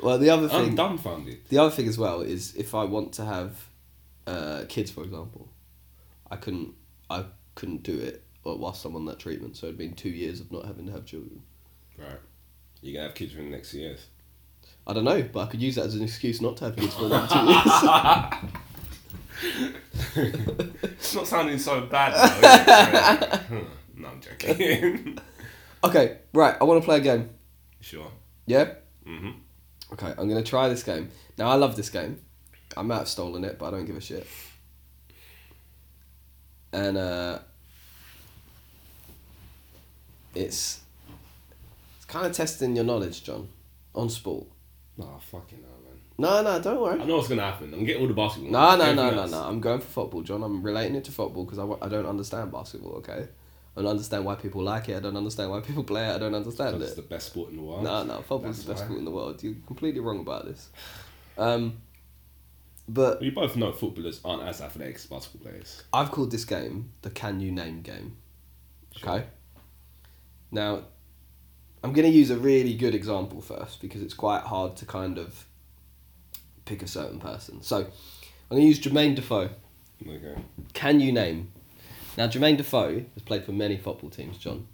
[0.00, 0.56] Well, the other thing.
[0.70, 1.48] I'm dumbfounded.
[1.48, 3.64] the other thing as well is if I want to have
[4.26, 5.48] uh, kids, for example,
[6.30, 6.74] I couldn't,
[7.08, 9.56] I couldn't do it whilst I'm on that treatment.
[9.56, 11.42] So it'd been two years of not having to have children.
[11.96, 12.18] Right.
[12.82, 14.06] You're gonna have kids within the next few years.
[14.86, 16.94] I don't know, but I could use that as an excuse not to have kids
[16.94, 17.62] for another two years.
[20.82, 23.60] It's not sounding so bad though.
[23.96, 25.18] no, I'm joking.
[25.84, 26.56] okay, right.
[26.60, 27.30] I want to play a game.
[27.80, 28.10] sure.
[28.46, 28.74] Yeah.
[29.04, 29.30] hmm
[29.92, 31.10] Okay, I'm gonna try this game.
[31.38, 32.20] Now I love this game.
[32.76, 34.26] I might have stolen it, but I don't give a shit.
[36.72, 37.38] And uh,
[40.34, 40.80] it's
[41.96, 43.48] it's kind of testing your knowledge, John,
[43.94, 44.46] on sport.
[44.98, 46.00] Nah, fucking hell, man.
[46.18, 47.00] No, no, don't worry.
[47.00, 47.74] I know what's gonna happen.
[47.74, 48.50] I'm gonna all the basketball.
[48.50, 49.42] No, no, no, no, no.
[49.42, 50.42] I'm going for football, John.
[50.42, 52.92] I'm relating it to football because I, I don't understand basketball.
[52.96, 53.28] Okay,
[53.76, 54.96] I don't understand why people like it.
[54.96, 56.14] I don't understand why people play it.
[56.14, 56.82] I don't understand it.
[56.82, 57.84] It's the best sport in the world.
[57.84, 58.86] No, no, football's the best why.
[58.86, 59.42] sport in the world.
[59.42, 60.70] You're completely wrong about this.
[61.36, 61.82] Um,
[62.88, 65.82] but We both know footballers aren't as athletic as basketball players.
[65.92, 68.16] I've called this game the Can You Name game.
[69.02, 69.26] Okay.
[70.50, 70.84] Now,
[71.86, 75.18] I'm going to use a really good example first because it's quite hard to kind
[75.18, 75.46] of
[76.64, 77.62] pick a certain person.
[77.62, 77.84] So, I'm
[78.50, 79.50] going to use Jermaine Defoe.
[80.04, 80.34] Okay.
[80.72, 81.52] Can you name?
[82.18, 84.66] Now, Jermaine Defoe has played for many football teams, John.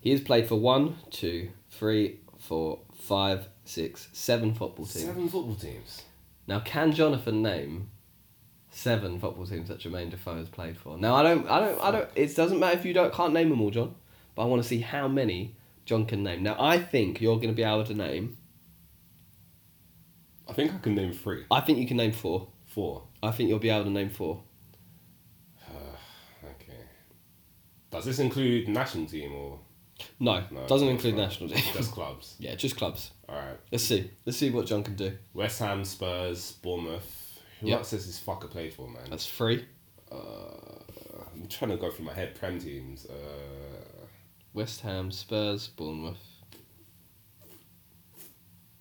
[0.00, 5.04] He has played for one, two, three, four, five, six, seven football teams.
[5.04, 6.00] Seven football teams.
[6.46, 7.90] Now, can Jonathan name
[8.70, 10.96] seven football teams that Jermaine Defoe has played for?
[10.96, 12.08] Now, I don't, I don't, I don't.
[12.14, 13.96] It doesn't matter if you don't can't name them all, John.
[14.34, 15.56] But I want to see how many
[15.90, 16.44] John can name.
[16.44, 18.36] Now, I think you're going to be able to name.
[20.48, 21.42] I think I can name three.
[21.50, 22.46] I think you can name four.
[22.66, 23.02] Four.
[23.20, 24.40] I think you'll be able to name four.
[26.44, 26.78] Okay.
[27.90, 29.58] Does this include national team or
[30.20, 31.58] No, No, doesn't include national team.
[31.74, 32.36] just clubs?
[32.38, 33.10] yeah, just clubs.
[33.28, 33.58] Alright.
[33.72, 34.12] Let's see.
[34.24, 35.18] Let's see what John can do.
[35.34, 37.40] West Ham, Spurs, Bournemouth.
[37.62, 37.78] Who Yep.
[37.78, 39.10] else has this fucker played for, man?
[39.10, 39.66] That's three.
[40.12, 40.14] Uh,
[41.34, 42.36] I'm trying to go through my head.
[42.36, 43.06] Prem teams.
[43.06, 43.69] Uh,
[44.52, 46.18] West Ham, Spurs, Bournemouth.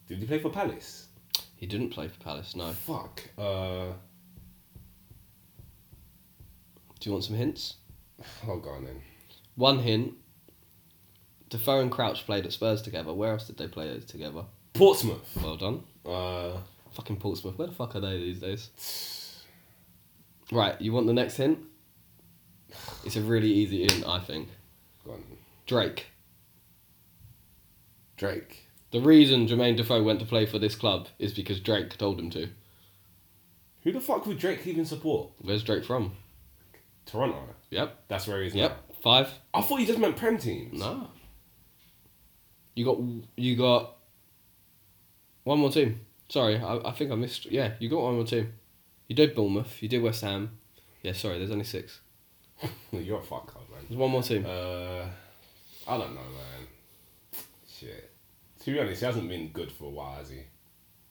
[0.07, 1.07] did he play for Palace?
[1.55, 2.55] He didn't play for Palace.
[2.55, 2.71] No.
[2.71, 3.29] Fuck.
[3.37, 3.87] Uh,
[6.99, 7.75] Do you want some hints?
[8.47, 9.01] oh, go on then.
[9.55, 10.13] One hint.
[11.49, 13.13] Defoe and Crouch played at Spurs together.
[13.13, 14.43] Where else did they play together?
[14.73, 15.37] Portsmouth.
[15.43, 15.83] Well done.
[16.05, 16.57] Uh,
[16.91, 17.57] Fucking Portsmouth.
[17.57, 18.69] Where the fuck are they these days?
[20.51, 21.59] Right, you want the next hint?
[23.05, 24.47] It's a really easy hint, I think.
[25.05, 25.23] go on.
[25.69, 26.07] Drake.
[28.17, 28.65] Drake.
[28.89, 32.31] The reason Jermaine Defoe went to play for this club is because Drake told him
[32.31, 32.49] to.
[33.83, 35.29] Who the fuck would Drake even support?
[35.39, 36.13] Where's Drake from?
[37.05, 37.37] Toronto.
[37.69, 37.95] Yep.
[38.07, 38.55] That's where he is.
[38.55, 38.95] Yep.
[39.03, 39.29] Five.
[39.53, 40.79] I thought he just meant Prem teams.
[40.79, 41.07] No.
[42.73, 42.97] You got
[43.37, 43.95] you got
[45.43, 45.99] one more team.
[46.29, 47.45] Sorry, I, I think I missed.
[47.45, 48.53] Yeah, you got one more team.
[49.07, 49.83] You did Bournemouth.
[49.83, 50.57] You did West Ham.
[51.03, 51.37] Yeah, sorry.
[51.37, 51.99] There's only six.
[52.91, 53.85] You're a fuck man.
[53.87, 54.47] There's one more team.
[54.47, 55.05] Uh,
[55.89, 56.67] I don't know, man.
[57.67, 58.11] Shit.
[58.63, 60.41] To be honest, he hasn't been good for a while, has he?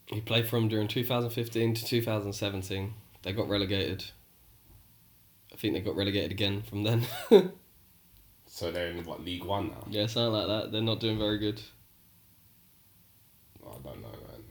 [0.07, 2.93] He played for them during 2015 to 2017.
[3.23, 4.05] They got relegated.
[5.53, 7.05] I think they got relegated again from then.
[8.51, 9.85] So they're in what League One now?
[9.89, 10.71] yeah, something like that.
[10.71, 11.61] They're not doing very good.
[13.63, 14.43] I don't know, man.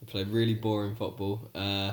[0.00, 1.48] They played really boring football.
[1.54, 1.92] Uh,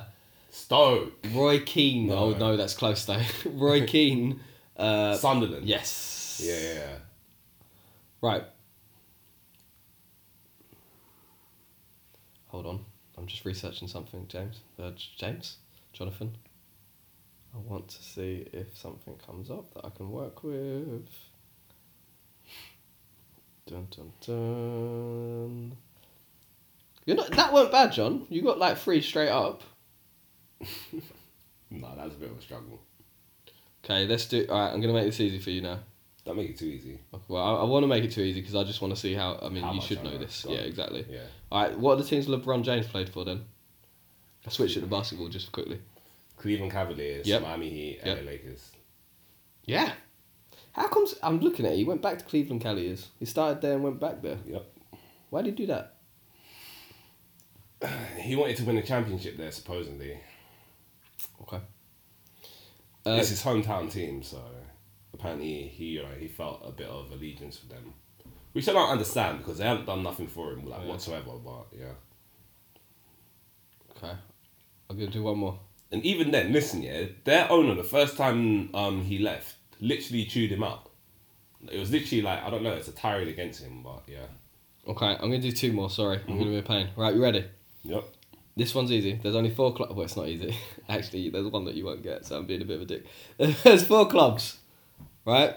[0.50, 2.08] Stoke, Roy Keane.
[2.08, 2.16] No.
[2.18, 3.22] Oh no, that's close though.
[3.46, 4.42] Roy Keane.
[4.76, 5.66] Uh, Sunderland.
[5.66, 6.42] yes.
[6.44, 6.96] Yeah, yeah, yeah.
[8.22, 8.44] Right.
[12.48, 12.86] Hold on.
[13.18, 14.62] I'm just researching something, James.
[14.82, 15.58] Uh, James?
[15.94, 16.36] Jonathan?
[17.54, 21.08] I want to see if something comes up that I can work with.
[23.68, 25.78] Dun dun dun.
[27.06, 28.26] You're not, that weren't bad, John.
[28.30, 29.64] You got like three straight up.
[31.72, 32.80] No, that was a bit of a struggle.
[33.86, 34.46] Okay, let's do.
[34.50, 35.80] Alright, I'm going to make this easy for you now.
[36.30, 37.00] Don't make it too easy.
[37.28, 39.16] Well, I, I want to make it too easy because I just want to see
[39.16, 39.40] how.
[39.42, 40.46] I mean, How you should I know this.
[40.48, 41.04] Yeah, exactly.
[41.10, 41.22] Yeah.
[41.52, 43.46] All right, what are the teams LeBron James played for then?
[44.46, 45.82] I switched it to basketball just quickly.
[46.38, 47.42] Cleveland Cavaliers, Yep.
[47.42, 48.18] Miami Heat, Yep.
[48.20, 48.70] LA Lakers.
[49.66, 49.92] Yeah.
[50.74, 53.08] How comes I'm looking at it, he went back to Cleveland Cavaliers.
[53.18, 54.38] He started there and went back there.
[54.46, 54.66] Yep.
[55.32, 55.96] Why did he do that?
[58.20, 60.20] He wanted to win a championship there, supposedly.
[61.42, 61.58] Okay.
[63.04, 64.40] Uh, it's his hometown team, so
[65.14, 67.94] apparently he, you know, he felt a bit of allegiance for them,
[68.54, 70.88] which I don't understand because they haven't done nothing for him like Yeah.
[70.90, 71.32] whatsoever.
[71.44, 71.94] But yeah,
[73.98, 74.14] okay.
[74.90, 75.60] I'm gonna do one more.
[75.92, 80.52] and even then, listen, yeah, their owner the first time um he left, literally chewed
[80.52, 80.90] him up.
[81.72, 84.26] It was literally like I don't know, it's a tirade against him, but yeah,
[84.88, 85.90] Okay, I'm gonna do two more.
[85.90, 86.90] Sorry, I'm gonna be a pain.
[86.96, 87.46] Right, you ready?
[87.84, 88.06] yep.
[88.56, 89.18] This one's easy.
[89.22, 89.94] There's only four clubs.
[89.94, 90.54] Well, it's not easy.
[90.90, 93.06] Actually, there's one that you won't get, so I'm being a bit of a dick.
[93.64, 94.58] There's four clubs,
[95.26, 95.56] right?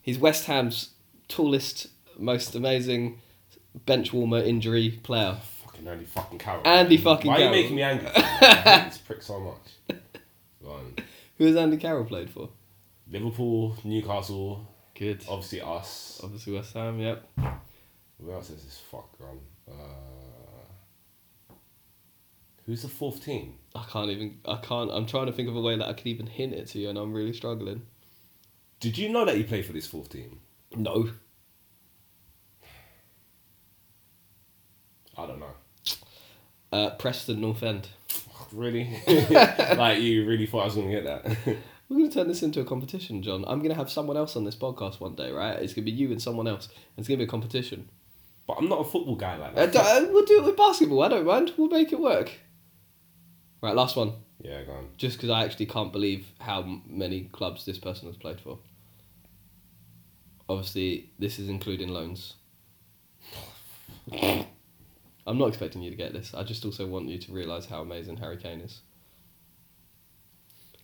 [0.00, 0.90] He's West Ham's
[1.28, 3.20] tallest, most amazing
[3.86, 5.38] bench warmer injury player.
[5.64, 6.66] Fucking Andy fucking Carroll.
[6.66, 8.08] Andy fucking Why are you making me angry?
[8.14, 9.98] I hate this prick so much.
[11.38, 12.50] Who has Andy Carroll played for?
[13.10, 15.24] Liverpool, Newcastle, Good.
[15.28, 16.20] obviously us.
[16.22, 16.98] Obviously West Ham.
[16.98, 17.24] Yep.
[18.18, 19.38] Where else is this fuck on?
[19.72, 21.54] Uh,
[22.66, 23.54] who's the fourth team?
[23.74, 24.40] I can't even.
[24.44, 24.90] I can't.
[24.90, 26.88] I'm trying to think of a way that I could even hint it to you,
[26.88, 27.82] and I'm really struggling.
[28.80, 30.40] Did you know that he played for this fourth team?
[30.74, 31.10] No.
[35.16, 35.54] I don't know.
[36.70, 37.88] Uh, Preston North End.
[38.50, 38.88] Really?
[39.76, 41.36] like you really thought I was gonna get that?
[41.90, 43.44] We're going to turn this into a competition, John.
[43.46, 45.54] I'm going to have someone else on this podcast one day, right?
[45.58, 46.66] It's going to be you and someone else.
[46.66, 47.88] And it's going to be a competition.
[48.46, 49.72] but I'm not a football guy like Uh, that.
[49.72, 51.02] d- uh, we'll do it with basketball.
[51.02, 51.54] I don't mind.
[51.56, 52.30] We'll make it work.
[53.62, 54.12] Right, last one.
[54.40, 54.88] Yeah, go on.
[54.96, 58.58] Just because I actually can't believe how many clubs this person has played for.
[60.48, 62.34] Obviously, this is including loans.
[64.12, 66.32] I'm not expecting you to get this.
[66.34, 68.80] I just also want you to realise how amazing Harry Kane is.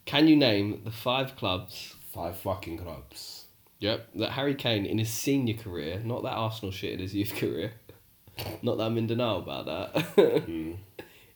[0.05, 3.47] Can you name the five clubs Five fucking clubs.
[3.81, 7.35] Yep, that Harry Kane in his senior career, not that Arsenal shit in his youth
[7.35, 7.73] career,
[8.63, 10.15] not that I'm in denial about that.
[10.47, 10.77] Mm.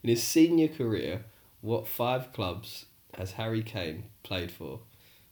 [0.04, 1.24] in his senior career,
[1.60, 4.80] what five clubs has Harry Kane played for?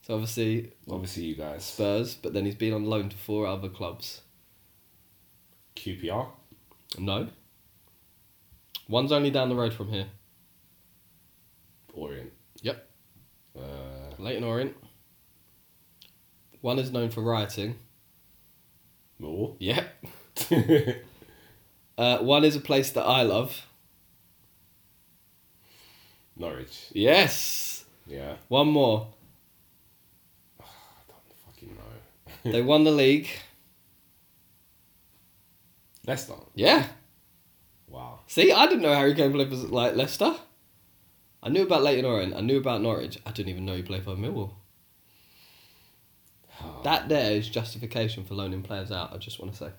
[0.02, 1.64] So obviously Obviously, you guys.
[1.64, 4.22] Spurs, but then he's been on loan to four other clubs.
[5.74, 6.28] QPR.
[6.98, 7.28] No.
[8.88, 10.06] One's only down the road from here.
[11.92, 12.32] Orient.
[12.62, 12.88] Yep.
[13.58, 13.60] Uh,
[14.18, 14.76] Leyton Orient.
[16.60, 17.76] One is known for rioting.
[19.18, 19.56] More.
[19.58, 20.04] Yep.
[21.98, 23.64] Uh, one is a place that I love.
[26.36, 26.88] Norwich.
[26.92, 27.84] Yes.
[28.06, 28.36] Yeah.
[28.48, 29.08] One more.
[30.60, 30.64] I
[31.08, 32.50] don't fucking know.
[32.52, 33.28] They won the league.
[36.06, 36.34] Leicester.
[36.54, 36.86] Yeah.
[37.88, 38.20] Wow.
[38.26, 40.34] See, I didn't know Harry Kane played for like Leicester.
[41.42, 42.34] I knew about Leyton Orient.
[42.34, 43.18] I knew about Norwich.
[43.24, 44.52] I didn't even know he played for Millwall.
[46.58, 46.80] Oh.
[46.84, 49.12] That there is justification for loaning players out.
[49.12, 49.70] I just want to say.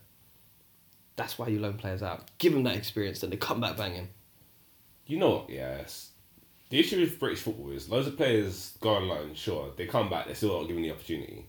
[1.15, 2.29] That's why you loan players out.
[2.37, 4.09] Give them that experience, then they come back banging.
[5.07, 6.11] You know, yes.
[6.69, 10.09] The issue with British football is loads of players go on loan, sure, they come
[10.09, 11.45] back, they're still not given the opportunity.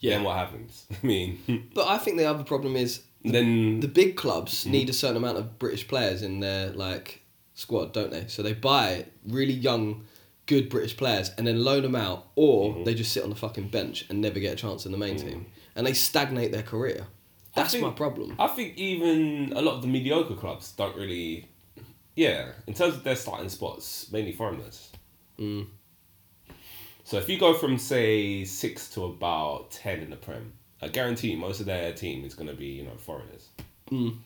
[0.00, 0.14] Yeah.
[0.14, 0.86] Then what happens?
[1.02, 4.70] I mean, But I think the other problem is then the big clubs hmm.
[4.70, 7.22] need a certain amount of British players in their like
[7.54, 8.26] squad, don't they?
[8.28, 10.04] So they buy really young,
[10.46, 12.84] good British players and then loan them out, or mm-hmm.
[12.84, 15.18] they just sit on the fucking bench and never get a chance in the main
[15.18, 15.26] hmm.
[15.26, 17.06] team, and they stagnate their career.
[17.54, 18.36] That's think- my problem.
[18.38, 21.48] I think even a lot of the mediocre clubs don't really,
[22.16, 24.90] yeah, in terms of their starting spots, mainly foreigners.
[25.38, 25.66] Mm.
[27.04, 31.30] So if you go from say six to about ten in the Prem, I guarantee
[31.30, 33.50] you most of their team is going to be you know foreigners.
[33.90, 34.16] Mm.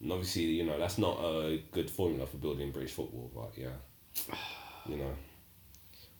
[0.00, 4.34] And obviously, you know that's not a good formula for building British football, but yeah,
[4.86, 5.12] you know.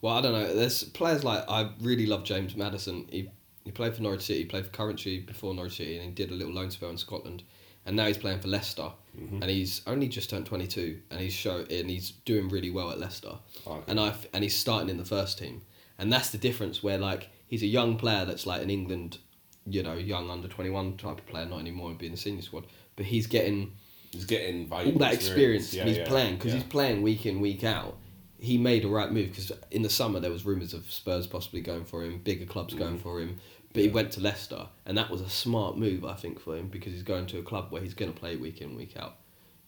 [0.01, 0.55] Well, I don't know.
[0.55, 3.07] There's players like I really love James Maddison.
[3.11, 3.31] He
[3.65, 4.41] he played for Norwich City.
[4.41, 6.97] He played for Coventry before Norwich City, and he did a little loan spell in
[6.97, 7.43] Scotland.
[7.85, 11.33] And now he's playing for Leicester, and he's only just turned twenty two, and he's
[11.33, 13.35] show and he's doing really well at Leicester.
[13.67, 13.85] Okay.
[13.89, 15.63] And I and he's starting in the first team,
[15.99, 16.83] and that's the difference.
[16.83, 19.19] Where like he's a young player that's like an England,
[19.67, 22.67] you know, young under twenty one type of player, not anymore, being the senior squad,
[22.97, 23.73] but he's getting
[24.13, 26.59] He's getting all that experience Yeah, and he's yeah, playing because yeah.
[26.59, 27.97] he's playing week in week out.
[28.41, 31.61] He made a right move because in the summer there was rumours of Spurs possibly
[31.61, 33.03] going for him, bigger clubs going Mm.
[33.03, 33.39] for him,
[33.73, 36.69] but he went to Leicester and that was a smart move I think for him
[36.69, 39.17] because he's going to a club where he's going to play week in week out.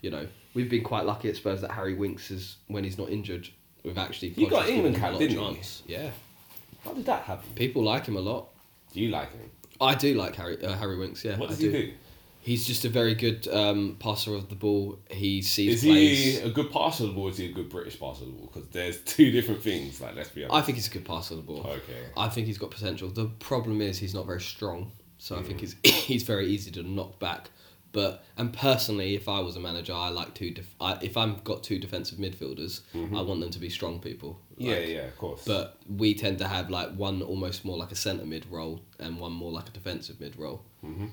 [0.00, 3.08] You know, we've been quite lucky at Spurs that Harry Winks is when he's not
[3.10, 3.48] injured.
[3.84, 5.82] We've actually He got England cap, didn't chance.
[5.86, 6.10] Yeah,
[6.84, 7.48] How did that happen?
[7.54, 8.48] people like him a lot.
[8.92, 9.50] Do you like him?
[9.80, 11.24] I do like Harry uh, Harry Winks.
[11.24, 11.92] Yeah, What I does he do?
[12.44, 14.98] He's just a very good um, passer of the ball.
[15.10, 16.38] He sees Is plays.
[16.40, 17.26] he a good passer of the ball?
[17.28, 18.50] Or is he a good British passer of the ball?
[18.52, 20.00] Because there's two different things.
[20.00, 20.54] Like let's be honest.
[20.56, 21.60] I think he's a good passer of the ball.
[21.66, 22.02] Okay.
[22.16, 23.08] I think he's got potential.
[23.08, 25.60] The problem is he's not very strong, so I think Mm.
[25.60, 27.50] he's he's very easy to knock back.
[27.92, 30.50] But and personally, if I was a manager, I like two.
[30.50, 34.40] Def- I, if I've got two defensive midfielders, I want them to be strong people.
[34.54, 34.62] Mm-hmm.
[34.70, 35.44] yeah, yeah, of course.
[35.44, 39.18] But we tend to have like one almost more like a centre mid role and
[39.20, 40.62] one more like a defensive mid role.
[40.84, 41.10] Mhm.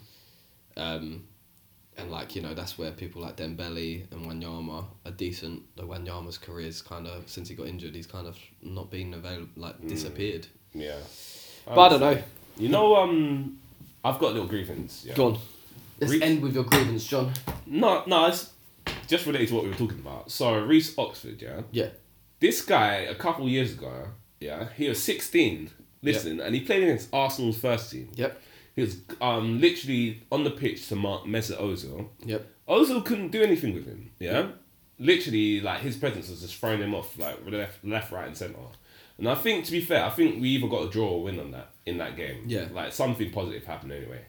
[0.79, 1.25] Um,
[1.97, 5.63] and like you know that's where people like Dembele and Wanyama are decent.
[5.75, 9.49] Though Wanyama's career's kind of since he got injured, he's kind of not been available,
[9.57, 9.89] like Mm.
[9.89, 10.47] disappeared.
[10.73, 10.97] yeah.
[11.65, 12.23] But I don't know.
[12.57, 13.59] You know, um,
[14.03, 15.03] I've got a little grievance.
[15.05, 15.13] Yeah.
[15.13, 15.37] Go on.
[15.99, 17.33] Let's Reece- end with your grievance, John.
[17.65, 18.51] No, no, it's
[19.07, 20.31] just related to what we were talking about.
[20.31, 21.61] So Reece Oxford, yeah.
[21.71, 21.89] Yeah.
[22.39, 24.07] This guy a couple years ago,
[24.39, 25.69] yeah, he was sixteen.
[26.01, 28.09] Listen, and he played against Arsenal's first team.
[28.15, 28.41] Yep.
[28.79, 32.07] He was um literally on the pitch to mark Mesut Ozil.
[32.25, 32.47] Yep.
[32.69, 34.11] Ozil couldn't do anything with him.
[34.19, 34.51] Yeah,
[34.97, 38.55] literally, like his presence was just throwing him off, like left, left, right, and center.
[39.17, 41.41] And I think, to be fair, I think we either got a draw or win
[41.41, 42.43] on that in that game.
[42.47, 42.67] Yeah.
[42.71, 44.21] like something positive happened anyway.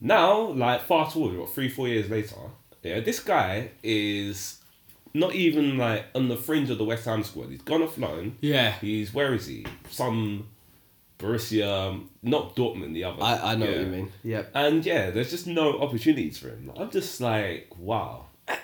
[0.00, 2.36] Now, like fast forward, what three, four years later,
[2.82, 4.62] yeah, this guy is
[5.12, 7.50] not even like on the fringe of the West Ham squad.
[7.50, 8.38] He's gone off loan.
[8.40, 8.72] Yeah.
[8.80, 9.66] He's where is he?
[9.90, 10.48] Some
[11.22, 13.22] Borussia, um, not Dortmund, the other.
[13.22, 14.12] I, I know what you mean.
[14.24, 14.50] Yep.
[14.54, 16.70] And yeah, there's just no opportunities for him.
[16.76, 18.26] I'm just like, wow.
[18.48, 18.56] Eh,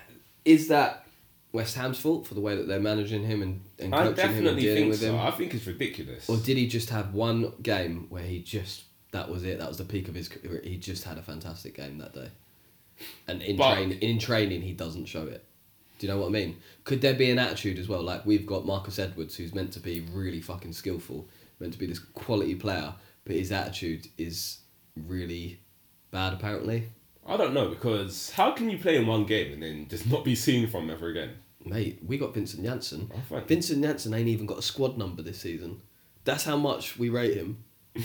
[0.45, 1.07] is that
[1.53, 4.17] West Ham's fault for the way that they're managing him and, and coaching him and
[4.17, 5.13] definitely dealing think with so.
[5.15, 5.21] him?
[5.21, 6.29] I think it's ridiculous.
[6.29, 9.59] Or did he just have one game where he just that was it?
[9.59, 10.61] That was the peak of his career.
[10.63, 12.29] He just had a fantastic game that day.
[13.27, 15.45] And in But- train in training he doesn't show it.
[15.99, 16.59] Do you know what I mean?
[16.85, 18.03] Could there be an attitude as well?
[18.03, 21.29] Like we've got Marcus Edwards who's meant to be really fucking skillful,
[21.61, 22.95] meant to be this quality player,
[23.25, 24.59] but his attitude is
[24.97, 25.61] really
[26.11, 26.89] bad apparently.
[27.27, 30.25] I don't know because how can you play in one game and then just not
[30.25, 31.31] be seen from ever again?
[31.65, 33.11] Mate, we got Vincent Janssen.
[33.29, 35.83] Find- Vincent Janssen ain't even got a squad number this season.
[36.25, 37.65] That's how much we rate him.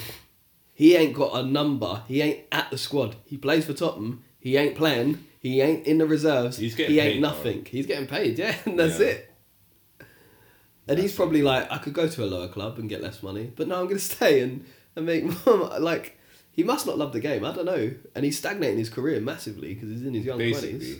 [0.73, 2.03] he ain't got a number.
[2.07, 3.15] He ain't at the squad.
[3.25, 4.23] He plays for Tottenham.
[4.39, 5.23] He ain't playing.
[5.39, 6.57] He ain't in the reserves.
[6.57, 7.65] He's getting he ain't paid, nothing.
[7.65, 9.07] He's getting paid, yeah, and that's Yeah.
[9.07, 9.32] it.
[10.87, 13.51] And he's probably like, I could go to a lower club and get less money,
[13.55, 14.65] but no, I'm gonna stay and,
[14.95, 15.79] and make more.
[15.79, 16.17] Like,
[16.51, 17.43] he must not love the game.
[17.45, 17.91] I don't know.
[18.15, 20.99] And he's stagnating his career massively because he's in his young Basically, twenties.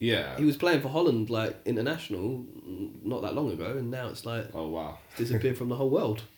[0.00, 0.36] yeah.
[0.36, 4.24] He was playing for Holland like international mm, not that long ago, and now it's
[4.26, 4.98] like oh wow.
[5.16, 6.22] disappeared from the whole world.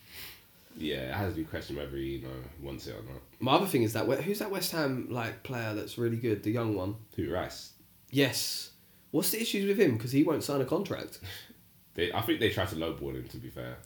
[0.76, 2.28] Yeah, it has to be questioned whether he you know
[2.62, 3.20] wants it or not.
[3.38, 6.52] My other thing is that who's that West Ham like player that's really good, the
[6.52, 6.94] young one?
[7.16, 7.72] Who Rice?
[8.10, 8.70] Yes.
[9.10, 9.96] What's the issues with him?
[9.96, 11.18] Because he won't sign a contract,
[11.94, 13.26] They, I think they tried to lowball him.
[13.28, 13.76] To be fair,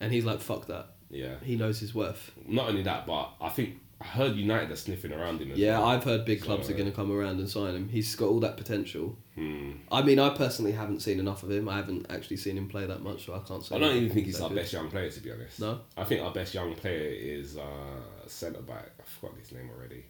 [0.00, 1.36] and he's like, "Fuck that." yeah.
[1.42, 2.32] He knows his worth.
[2.46, 5.52] Not only that, but I think I heard United are sniffing around him.
[5.52, 5.88] As Yeah, well.
[5.88, 7.88] I've heard big clubs So- are going to come around and sign him.
[7.88, 9.16] He's got all that potential.
[9.36, 9.72] Hmm.
[9.92, 11.68] I mean, I personally haven't seen enough of him.
[11.68, 13.76] I haven't actually seen him play that much, so I can't say.
[13.76, 14.56] I don't even think he's our good.
[14.56, 15.60] best young player, to be honest.
[15.60, 15.80] No?
[15.96, 18.90] I think our best young player is uh, centre back.
[18.98, 20.04] I forgot his name already.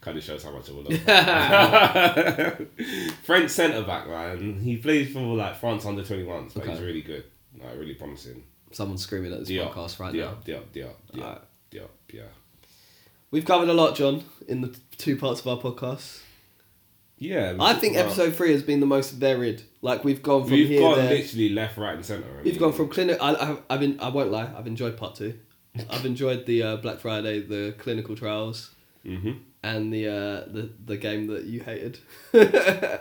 [0.00, 0.92] kind of shows how much of a love.
[3.24, 4.60] French centre back, man.
[4.60, 7.24] He plays for like France under 21s, but he's really good.
[7.58, 8.44] Like, really promising.
[8.72, 10.54] Someone's screaming at this Diop, podcast right Diop, now.
[10.54, 11.40] Diop, Diop, Diop, Alright.
[11.72, 12.22] Diop, yeah.
[13.32, 16.20] We've covered a lot, John, in the two parts of our podcast.
[17.18, 17.56] Yeah.
[17.60, 19.62] I think about- episode three has been the most varied.
[19.82, 21.10] Like we've gone from We've here, gone there.
[21.14, 22.26] literally left, right, and centre.
[22.44, 23.18] We've gone from clinic.
[23.20, 23.98] I, I've, I've been.
[24.00, 24.48] I won't lie.
[24.56, 25.34] I've enjoyed part two.
[25.88, 28.74] I've enjoyed the uh, Black Friday, the clinical trials,
[29.06, 29.38] Mhm.
[29.62, 31.98] and the uh, the the game that you hated.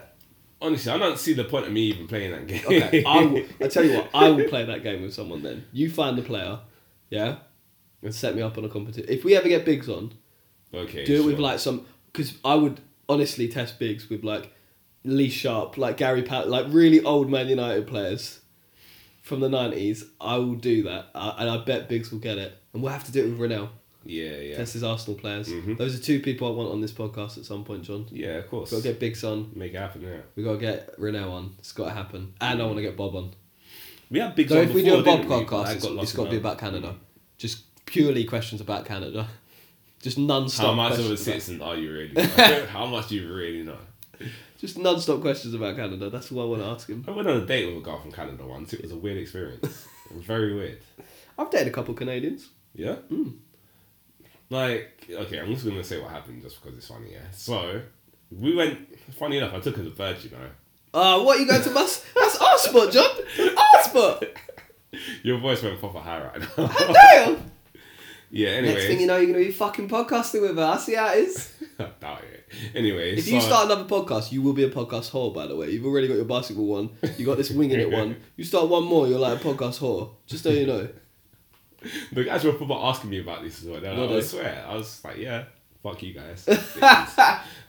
[0.61, 2.63] Honestly, I don't see the point of me even playing that game.
[2.65, 4.09] Okay, I will, I tell you what.
[4.13, 5.41] I will play that game with someone.
[5.41, 6.59] Then you find the player,
[7.09, 7.37] yeah,
[8.03, 9.09] and set me up on a competition.
[9.09, 10.11] If we ever get bigs on,
[10.73, 11.05] okay.
[11.05, 14.51] do it with like some because I would honestly test bigs with like
[15.05, 18.41] Lee Sharpe, like Gary Pat, like really old Man United players
[19.21, 20.03] from the nineties.
[20.19, 23.05] I will do that, uh, and I bet Biggs will get it, and we'll have
[23.05, 23.69] to do it with Renell.
[24.05, 24.57] Yeah, yeah.
[24.57, 25.49] Test his Arsenal players.
[25.49, 25.77] Mhm.
[25.77, 28.07] Those are two people I want on this podcast at some point, John.
[28.11, 28.71] Yeah, of course.
[28.71, 29.51] Got to get Big Son.
[29.55, 30.21] Make it happen, yeah.
[30.35, 31.55] We got to get Renell on.
[31.59, 33.31] It's got to happen, and I want to get Bob on.
[34.09, 35.43] We had big So if we do a Bob didn't we?
[35.43, 36.95] But podcast, it's, got it's got to be about Canada.
[37.37, 39.27] Just purely questions about Canada.
[40.01, 40.65] Just non-stop.
[40.67, 42.23] How much of a citizen are you really?
[42.67, 43.77] How much do you really know?
[44.57, 46.09] Just non-stop questions about Canada.
[46.09, 47.03] That's all I want to ask him.
[47.07, 48.71] I went on a date with a girl from Canada once.
[48.73, 49.85] It was a weird experience.
[50.09, 50.79] It was very weird.
[51.37, 52.49] I've dated a couple of Canadians.
[52.79, 52.95] Yeah?
[53.11, 53.33] Mm.
[54.49, 57.29] Like, okay, I'm just going to say what happened just because it's funny, yeah?
[57.31, 57.81] So,
[58.31, 60.49] we went, funny enough, I took her to Bird, you know.
[60.93, 62.05] Uh, what you going to bus?
[62.15, 63.09] That's our spot, John.
[63.57, 64.23] Our spot.
[65.23, 66.67] Your voice went proper high right now.
[66.93, 67.51] Damn.
[68.31, 68.73] yeah, anyway.
[68.73, 70.63] Next thing you know, you're gonna be fucking podcasting with her.
[70.63, 71.53] I see how it is.
[71.79, 72.45] I Doubt it.
[72.73, 75.31] Anyway, If so, you start another podcast, you will be a podcast whore.
[75.31, 76.89] By the way, you've already got your basketball one.
[77.17, 78.15] You got this winging it one.
[78.35, 80.09] You start one more, you're like a podcast whore.
[80.25, 80.89] Just so you know.
[82.11, 83.79] The guys were proper asking me about this as well.
[83.81, 84.65] They're like, Were I swear.
[84.67, 85.43] I was like, yeah,
[85.81, 86.45] fuck you guys.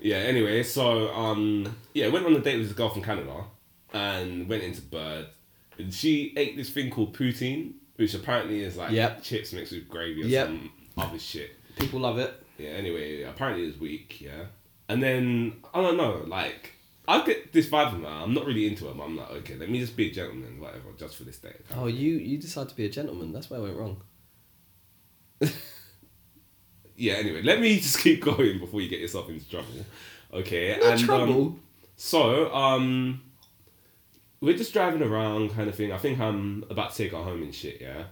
[0.01, 3.45] yeah, anyway, so, um, yeah, went on a date with this girl from Canada
[3.93, 5.27] and went into Bird.
[5.79, 9.23] And she ate this thing called poutine, which apparently is like Yep.
[9.23, 10.47] chips mixed with gravy or Yep.
[10.47, 11.53] some other shit.
[11.79, 12.35] People love it.
[12.59, 14.47] Yeah, anyway, apparently it's weak, yeah.
[14.89, 16.75] And then, I don't know, like,
[17.11, 18.09] I get this vibe from her.
[18.09, 20.61] I'm not really into her, but I'm like, okay, let me just be a gentleman,
[20.61, 21.55] whatever, just for this day.
[21.77, 23.33] Oh, you you decide to be a gentleman.
[23.33, 24.03] That's where I went wrong.
[27.01, 29.87] Yeah, anyway, let me just keep going before you get yourself into trouble.
[30.35, 31.47] Okay, No and trouble.
[31.47, 31.61] Um,
[31.97, 33.23] so, um,
[34.43, 35.93] we're just driving around, kind of thing.
[35.93, 38.05] I think I'm about to take her home and shit, yeah.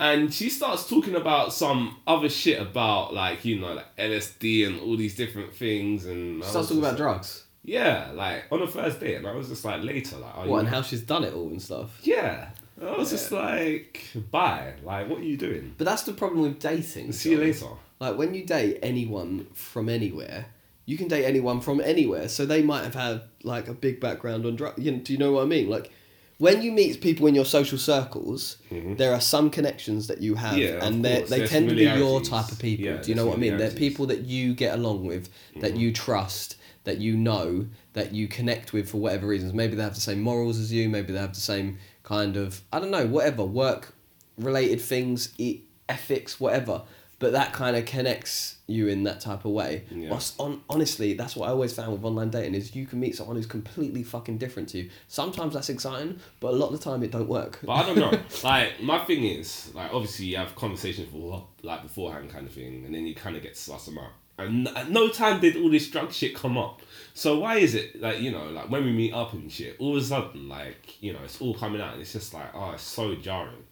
[0.00, 4.80] And she starts talking about some other shit about like you know like LSD and
[4.80, 7.44] all these different things, and Starts talking about like- drugs.
[7.66, 10.46] Yeah, like on the first date, and I was just like later, like, are What
[10.46, 11.98] you and how she's done it all and stuff.
[12.02, 12.50] Yeah,
[12.80, 14.74] I was just like, bye.
[14.84, 15.74] Like, what are you doing?
[15.76, 17.12] But that's the problem with dating.
[17.12, 17.66] See you later.
[17.98, 20.46] Like when you date anyone from anywhere,
[20.84, 22.28] you can date anyone from anywhere.
[22.28, 24.82] So they might have had like a big background on drugs.
[24.82, 25.68] You know, do you know what I mean?
[25.68, 25.90] Like
[26.38, 30.52] when you meet people in your social circles, there are some connections that you have,
[30.52, 30.78] Mm-hmm.
[30.78, 32.84] Yeah, and they they tend to be your type of people.
[32.84, 33.56] Yeah, do you know what I mean?
[33.56, 35.30] They're people that you get along with,
[35.62, 35.80] that Mm-hmm.
[35.80, 36.56] you trust,
[36.86, 39.52] that you know, that you connect with for whatever reasons.
[39.52, 40.88] Maybe they have the same morals as you.
[40.88, 43.92] Maybe they have the same kind of I don't know, whatever work
[44.38, 46.82] related things, e- ethics, whatever.
[47.18, 49.84] but that kind of connects you in that type of way.
[49.90, 50.10] Yeah.
[50.10, 53.16] Whilst on honestly, that's what I always found with online dating is you can meet
[53.16, 54.90] someone who's completely fucking different to you.
[55.08, 57.58] Sometimes that's exciting, but a lot of the time it don't work.
[57.64, 58.12] But I don't know.
[58.44, 62.84] like my thing is, like obviously you have conversations for like beforehand kind of thing,
[62.84, 64.12] and then you kind of get to suss them out.
[64.38, 66.82] And at no time did all this drug shit come up.
[67.14, 69.96] So why is it like you know like when we meet up and shit, all
[69.96, 72.72] of a sudden like you know it's all coming out and it's just like oh
[72.72, 73.64] it's so jarring.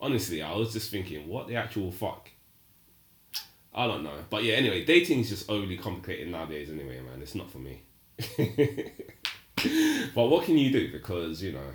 [0.00, 2.30] Honestly, I was just thinking, what the actual fuck?
[3.74, 4.54] I don't know, but yeah.
[4.54, 6.70] Anyway, dating is just overly complicated nowadays.
[6.70, 7.82] Anyway, man, it's not for me.
[10.14, 10.90] but what can you do?
[10.90, 11.70] Because you know,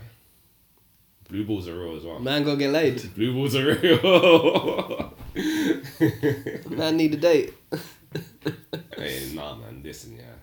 [1.29, 2.19] blue balls are real as well.
[2.19, 3.13] Man gotta get laid.
[3.15, 5.13] Blue balls are real.
[6.69, 7.53] Man need a date.
[9.33, 10.35] Nah, man, listen, yeah.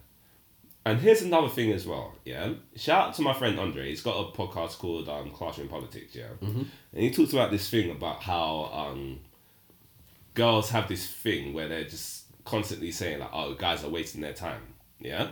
[0.85, 2.55] And here's another thing as well, yeah.
[2.75, 3.89] Shout out to my friend Andre.
[3.89, 6.29] He's got a podcast called um, Classroom Politics, yeah.
[6.43, 6.63] Mm-hmm.
[6.93, 9.21] And he talks about this thing about how um,
[10.35, 14.33] girls have this thing where they're just constantly saying like, "Oh, guys are wasting their
[14.33, 14.63] time,"
[14.99, 15.29] yeah.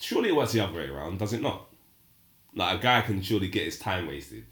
[0.00, 1.68] Surely it works the other way around, does it not?
[2.54, 4.46] Like a guy can surely get his time wasted,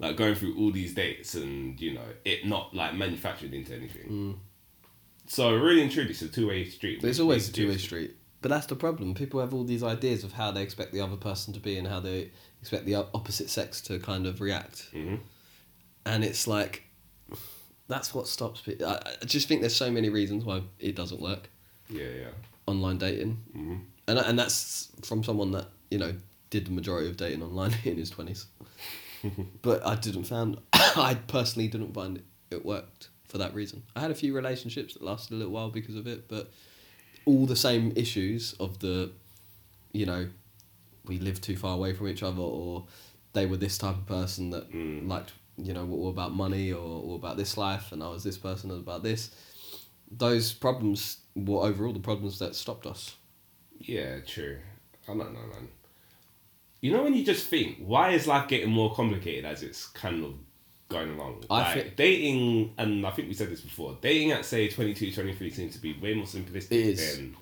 [0.00, 4.40] like going through all these dates and you know it not like manufactured into anything.
[5.28, 7.00] So really and truly, it's a two way street.
[7.00, 8.16] But it's always a two way street.
[8.40, 9.14] But that's the problem.
[9.14, 11.86] People have all these ideas of how they expect the other person to be and
[11.86, 14.88] how they expect the opposite sex to kind of react.
[14.92, 15.16] hmm
[16.06, 16.84] And it's like,
[17.88, 18.86] that's what stops people.
[18.86, 21.50] I, I just think there's so many reasons why it doesn't work,
[21.90, 22.30] Yeah, yeah.
[22.66, 23.38] online dating.
[23.52, 23.76] hmm
[24.06, 26.14] And, and that's from someone that, you know,
[26.50, 28.46] did the majority of dating online in his 20s.
[29.62, 33.82] but I didn't find, I personally didn't find it, it worked for that reason.
[33.94, 36.50] I had a few relationships that lasted a little while because of it, but
[37.26, 39.10] all the same issues of the,
[39.92, 40.28] you know,
[41.04, 42.86] we lived too far away from each other or
[43.34, 45.06] they were this type of person that Mm.
[45.08, 48.38] liked, you know, all about money or all about this life and I was this
[48.38, 49.30] person and about this.
[50.10, 53.14] Those problems were overall the problems that stopped us.
[53.78, 54.58] Yeah, true.
[55.06, 55.68] I don't know, man.
[56.80, 60.24] You know when you just think, why is life getting more complicated as it's kind
[60.24, 60.34] of
[60.88, 61.44] going along?
[61.50, 65.12] I like, think- dating, and I think we said this before, dating at say 22,
[65.12, 66.68] 23 seems to be way more simplistic
[67.16, 67.36] than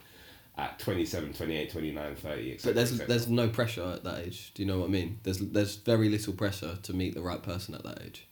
[0.59, 2.69] at 27, 28, 29, 30, etc.
[2.69, 4.53] But there's there's no pressure at that age.
[4.55, 5.19] Do you know what I mean?
[5.23, 8.27] There's there's very little pressure to meet the right person at that age.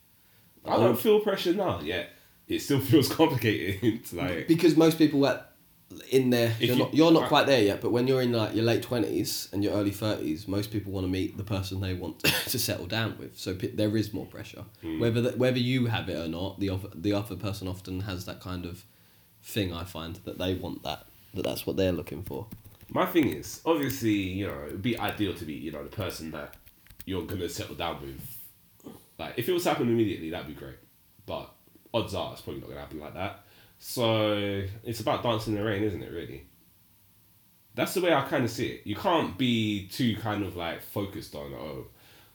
[0.64, 2.10] I don't feel pressure now, yet
[2.48, 4.00] it still feels complicated.
[4.12, 5.53] like, because most people at
[6.10, 7.80] in there If you're you- not you're not I- quite there yet.
[7.80, 11.04] But when you're in like your late twenties and your early thirties, most people want
[11.04, 13.38] to meet the person they want to settle down with.
[13.38, 14.64] So p- there is more pressure.
[14.82, 14.98] Hmm.
[15.00, 18.24] Whether the, whether you have it or not, the other the other person often has
[18.26, 18.84] that kind of
[19.42, 19.72] thing.
[19.72, 22.46] I find that they want that that that's what they're looking for.
[22.90, 26.30] My thing is, obviously, you know, it'd be ideal to be, you know, the person
[26.32, 26.54] that
[27.06, 28.94] you're gonna settle down with.
[29.18, 30.76] Like, if it was happening immediately, that'd be great.
[31.26, 31.50] But
[31.92, 33.43] odds are, it's probably not gonna happen like that.
[33.86, 36.10] So it's about dancing in the rain, isn't it?
[36.10, 36.46] Really.
[37.74, 38.86] That's the way I kind of see it.
[38.86, 41.88] You can't be too kind of like focused on, oh,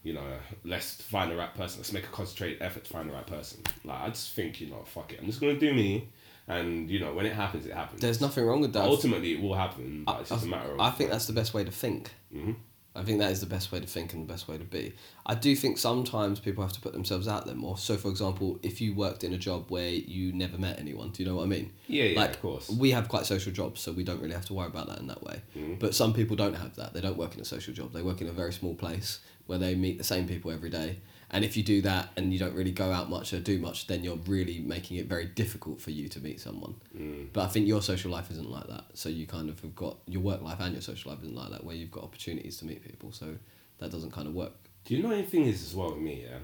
[0.03, 1.79] you know, let's find the right person.
[1.79, 3.61] Let's make a concentrated effort to find the right person.
[3.83, 5.19] Like, I just think, you know, fuck it.
[5.19, 6.09] I'm just gonna do me,
[6.47, 7.99] and you know, when it happens, it happens.
[7.99, 8.83] There's nothing wrong with that.
[8.83, 10.79] Ultimately, it will happen, but I, it's just a matter of.
[10.79, 12.11] I think that's the best way to think.
[12.31, 12.57] Mhm.
[12.99, 14.93] I think that is the best way to think and the best way to be.
[15.25, 17.77] I do think sometimes people have to put themselves out there more.
[17.77, 21.23] So, for example, if you worked in a job where you never met anyone, do
[21.23, 21.71] you know what I mean?
[21.87, 22.69] Yeah, yeah, like, of course.
[22.69, 25.07] We have quite social jobs, so we don't really have to worry about that in
[25.07, 25.41] that way.
[25.57, 25.75] Mm-hmm.
[25.75, 26.93] But some people don't have that.
[26.93, 27.93] They don't work in a social job.
[27.93, 30.97] They work in a very small place where they meet the same people every day.
[31.31, 33.87] And if you do that and you don't really go out much or do much,
[33.87, 36.75] then you're really making it very difficult for you to meet someone.
[36.97, 37.27] Mm.
[37.33, 38.85] But I think your social life isn't like that.
[38.95, 41.51] So you kind of have got your work life and your social life isn't like
[41.51, 43.11] that, where you've got opportunities to meet people.
[43.11, 43.35] So
[43.77, 44.53] that doesn't kind of work.
[44.85, 46.37] Do you know anything is as well with me, yeah?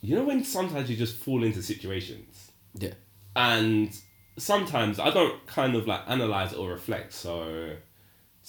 [0.00, 2.94] You know when sometimes you just fall into situations Yeah.
[3.36, 3.94] and
[4.38, 7.74] sometimes I don't kind of like analyze or reflect, so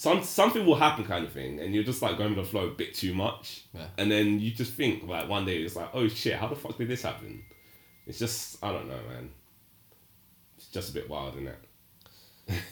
[0.02, 2.66] some something will happen kind of thing and you're just like going with the flow
[2.66, 3.62] a bit too much.
[3.72, 3.86] Yeah.
[3.96, 6.76] And then you just think like one day it's like, oh shit, how the fuck
[6.76, 7.44] did this happen?
[8.08, 9.30] It's just I don't know, man.
[10.56, 11.54] It's just a bit wild, isn't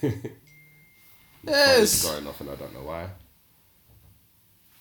[0.03, 0.31] it?
[1.43, 2.05] Yes.
[2.05, 3.09] Going off and I don't know why.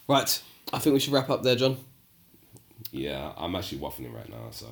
[0.07, 0.43] Right.
[0.75, 1.79] I think we should wrap up there, John.
[2.93, 4.67] Yeah, I'm actually waffling right now, so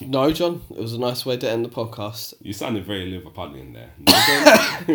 [0.06, 0.62] No, John.
[0.70, 2.32] It was a nice way to end the podcast.
[2.40, 3.90] you sounded very Liverpudlian there.
[4.86, 4.92] Do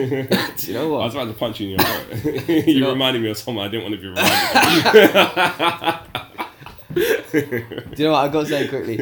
[0.68, 1.02] you know what?
[1.02, 2.68] I was about to punch you in your throat.
[2.68, 6.08] you know- reminded me of someone I didn't want to be reminded of.
[7.32, 8.98] Do you know what I've got to say quickly?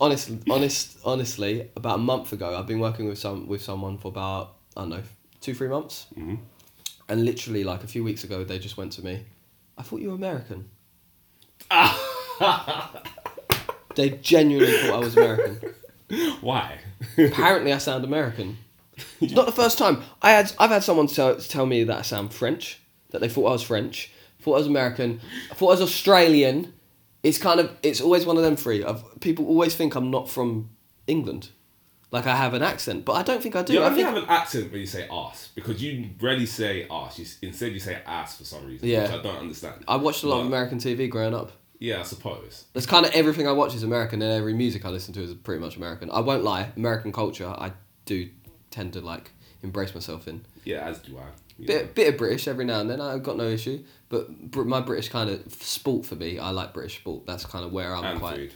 [0.00, 4.08] Honest, honest, honestly, about a month ago, I've been working with some with someone for
[4.08, 5.02] about I don't know
[5.40, 6.38] two, three months, Mhm.
[7.08, 9.24] and literally like a few weeks ago, they just went to me.
[9.78, 10.68] I thought you were American.
[13.94, 15.74] They genuinely thought I was American.
[16.40, 16.78] Why?
[17.18, 18.58] Apparently, I sound American.
[19.20, 20.02] It's not the first time.
[20.22, 22.80] I had I've had someone tell, tell me that I sound French.
[23.10, 24.10] That they thought I was French.
[24.40, 25.20] Thought I was American.
[25.54, 26.72] Thought I was Australian.
[27.22, 28.84] It's kind of it's always one of them three.
[28.84, 30.70] I've, people always think I'm not from
[31.06, 31.50] England.
[32.12, 33.74] Like I have an accent, but I don't think I do.
[33.74, 37.18] You I think have an accent when you say ass because you rarely say ass.
[37.18, 39.02] You, instead, you say ass for some reason, Yeah.
[39.02, 39.84] which I don't understand.
[39.88, 41.50] I watched a lot of American TV growing up.
[41.78, 42.64] Yeah, I suppose.
[42.72, 45.34] That's kind of everything I watch is American, and every music I listen to is
[45.34, 46.10] pretty much American.
[46.10, 47.72] I won't lie, American culture I
[48.04, 48.28] do
[48.70, 50.46] tend to like embrace myself in.
[50.64, 51.24] Yeah, as do I.
[51.64, 53.00] Bit bit of British every now and then.
[53.00, 56.38] I've got no issue, but br- my British kind of sport for me.
[56.38, 57.24] I like British sport.
[57.26, 58.54] That's kind of where I'm and quite food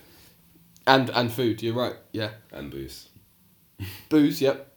[0.87, 1.63] and and food.
[1.63, 1.97] You're right.
[2.13, 3.09] Yeah, and booze.
[4.09, 4.43] booze.
[4.43, 4.73] Yep,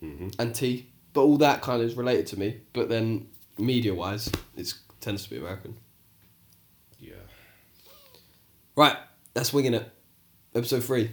[0.00, 0.90] hmm and tea.
[1.12, 2.60] But all that kind of is related to me.
[2.72, 5.78] But then media wise, it tends to be American.
[8.76, 8.96] Right,
[9.34, 9.88] that's winging it.
[10.54, 11.10] Episode three.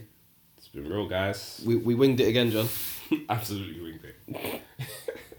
[0.58, 1.62] it's been real, guys.
[1.66, 2.68] We we winged it again, John.
[3.30, 4.62] Absolutely winged it.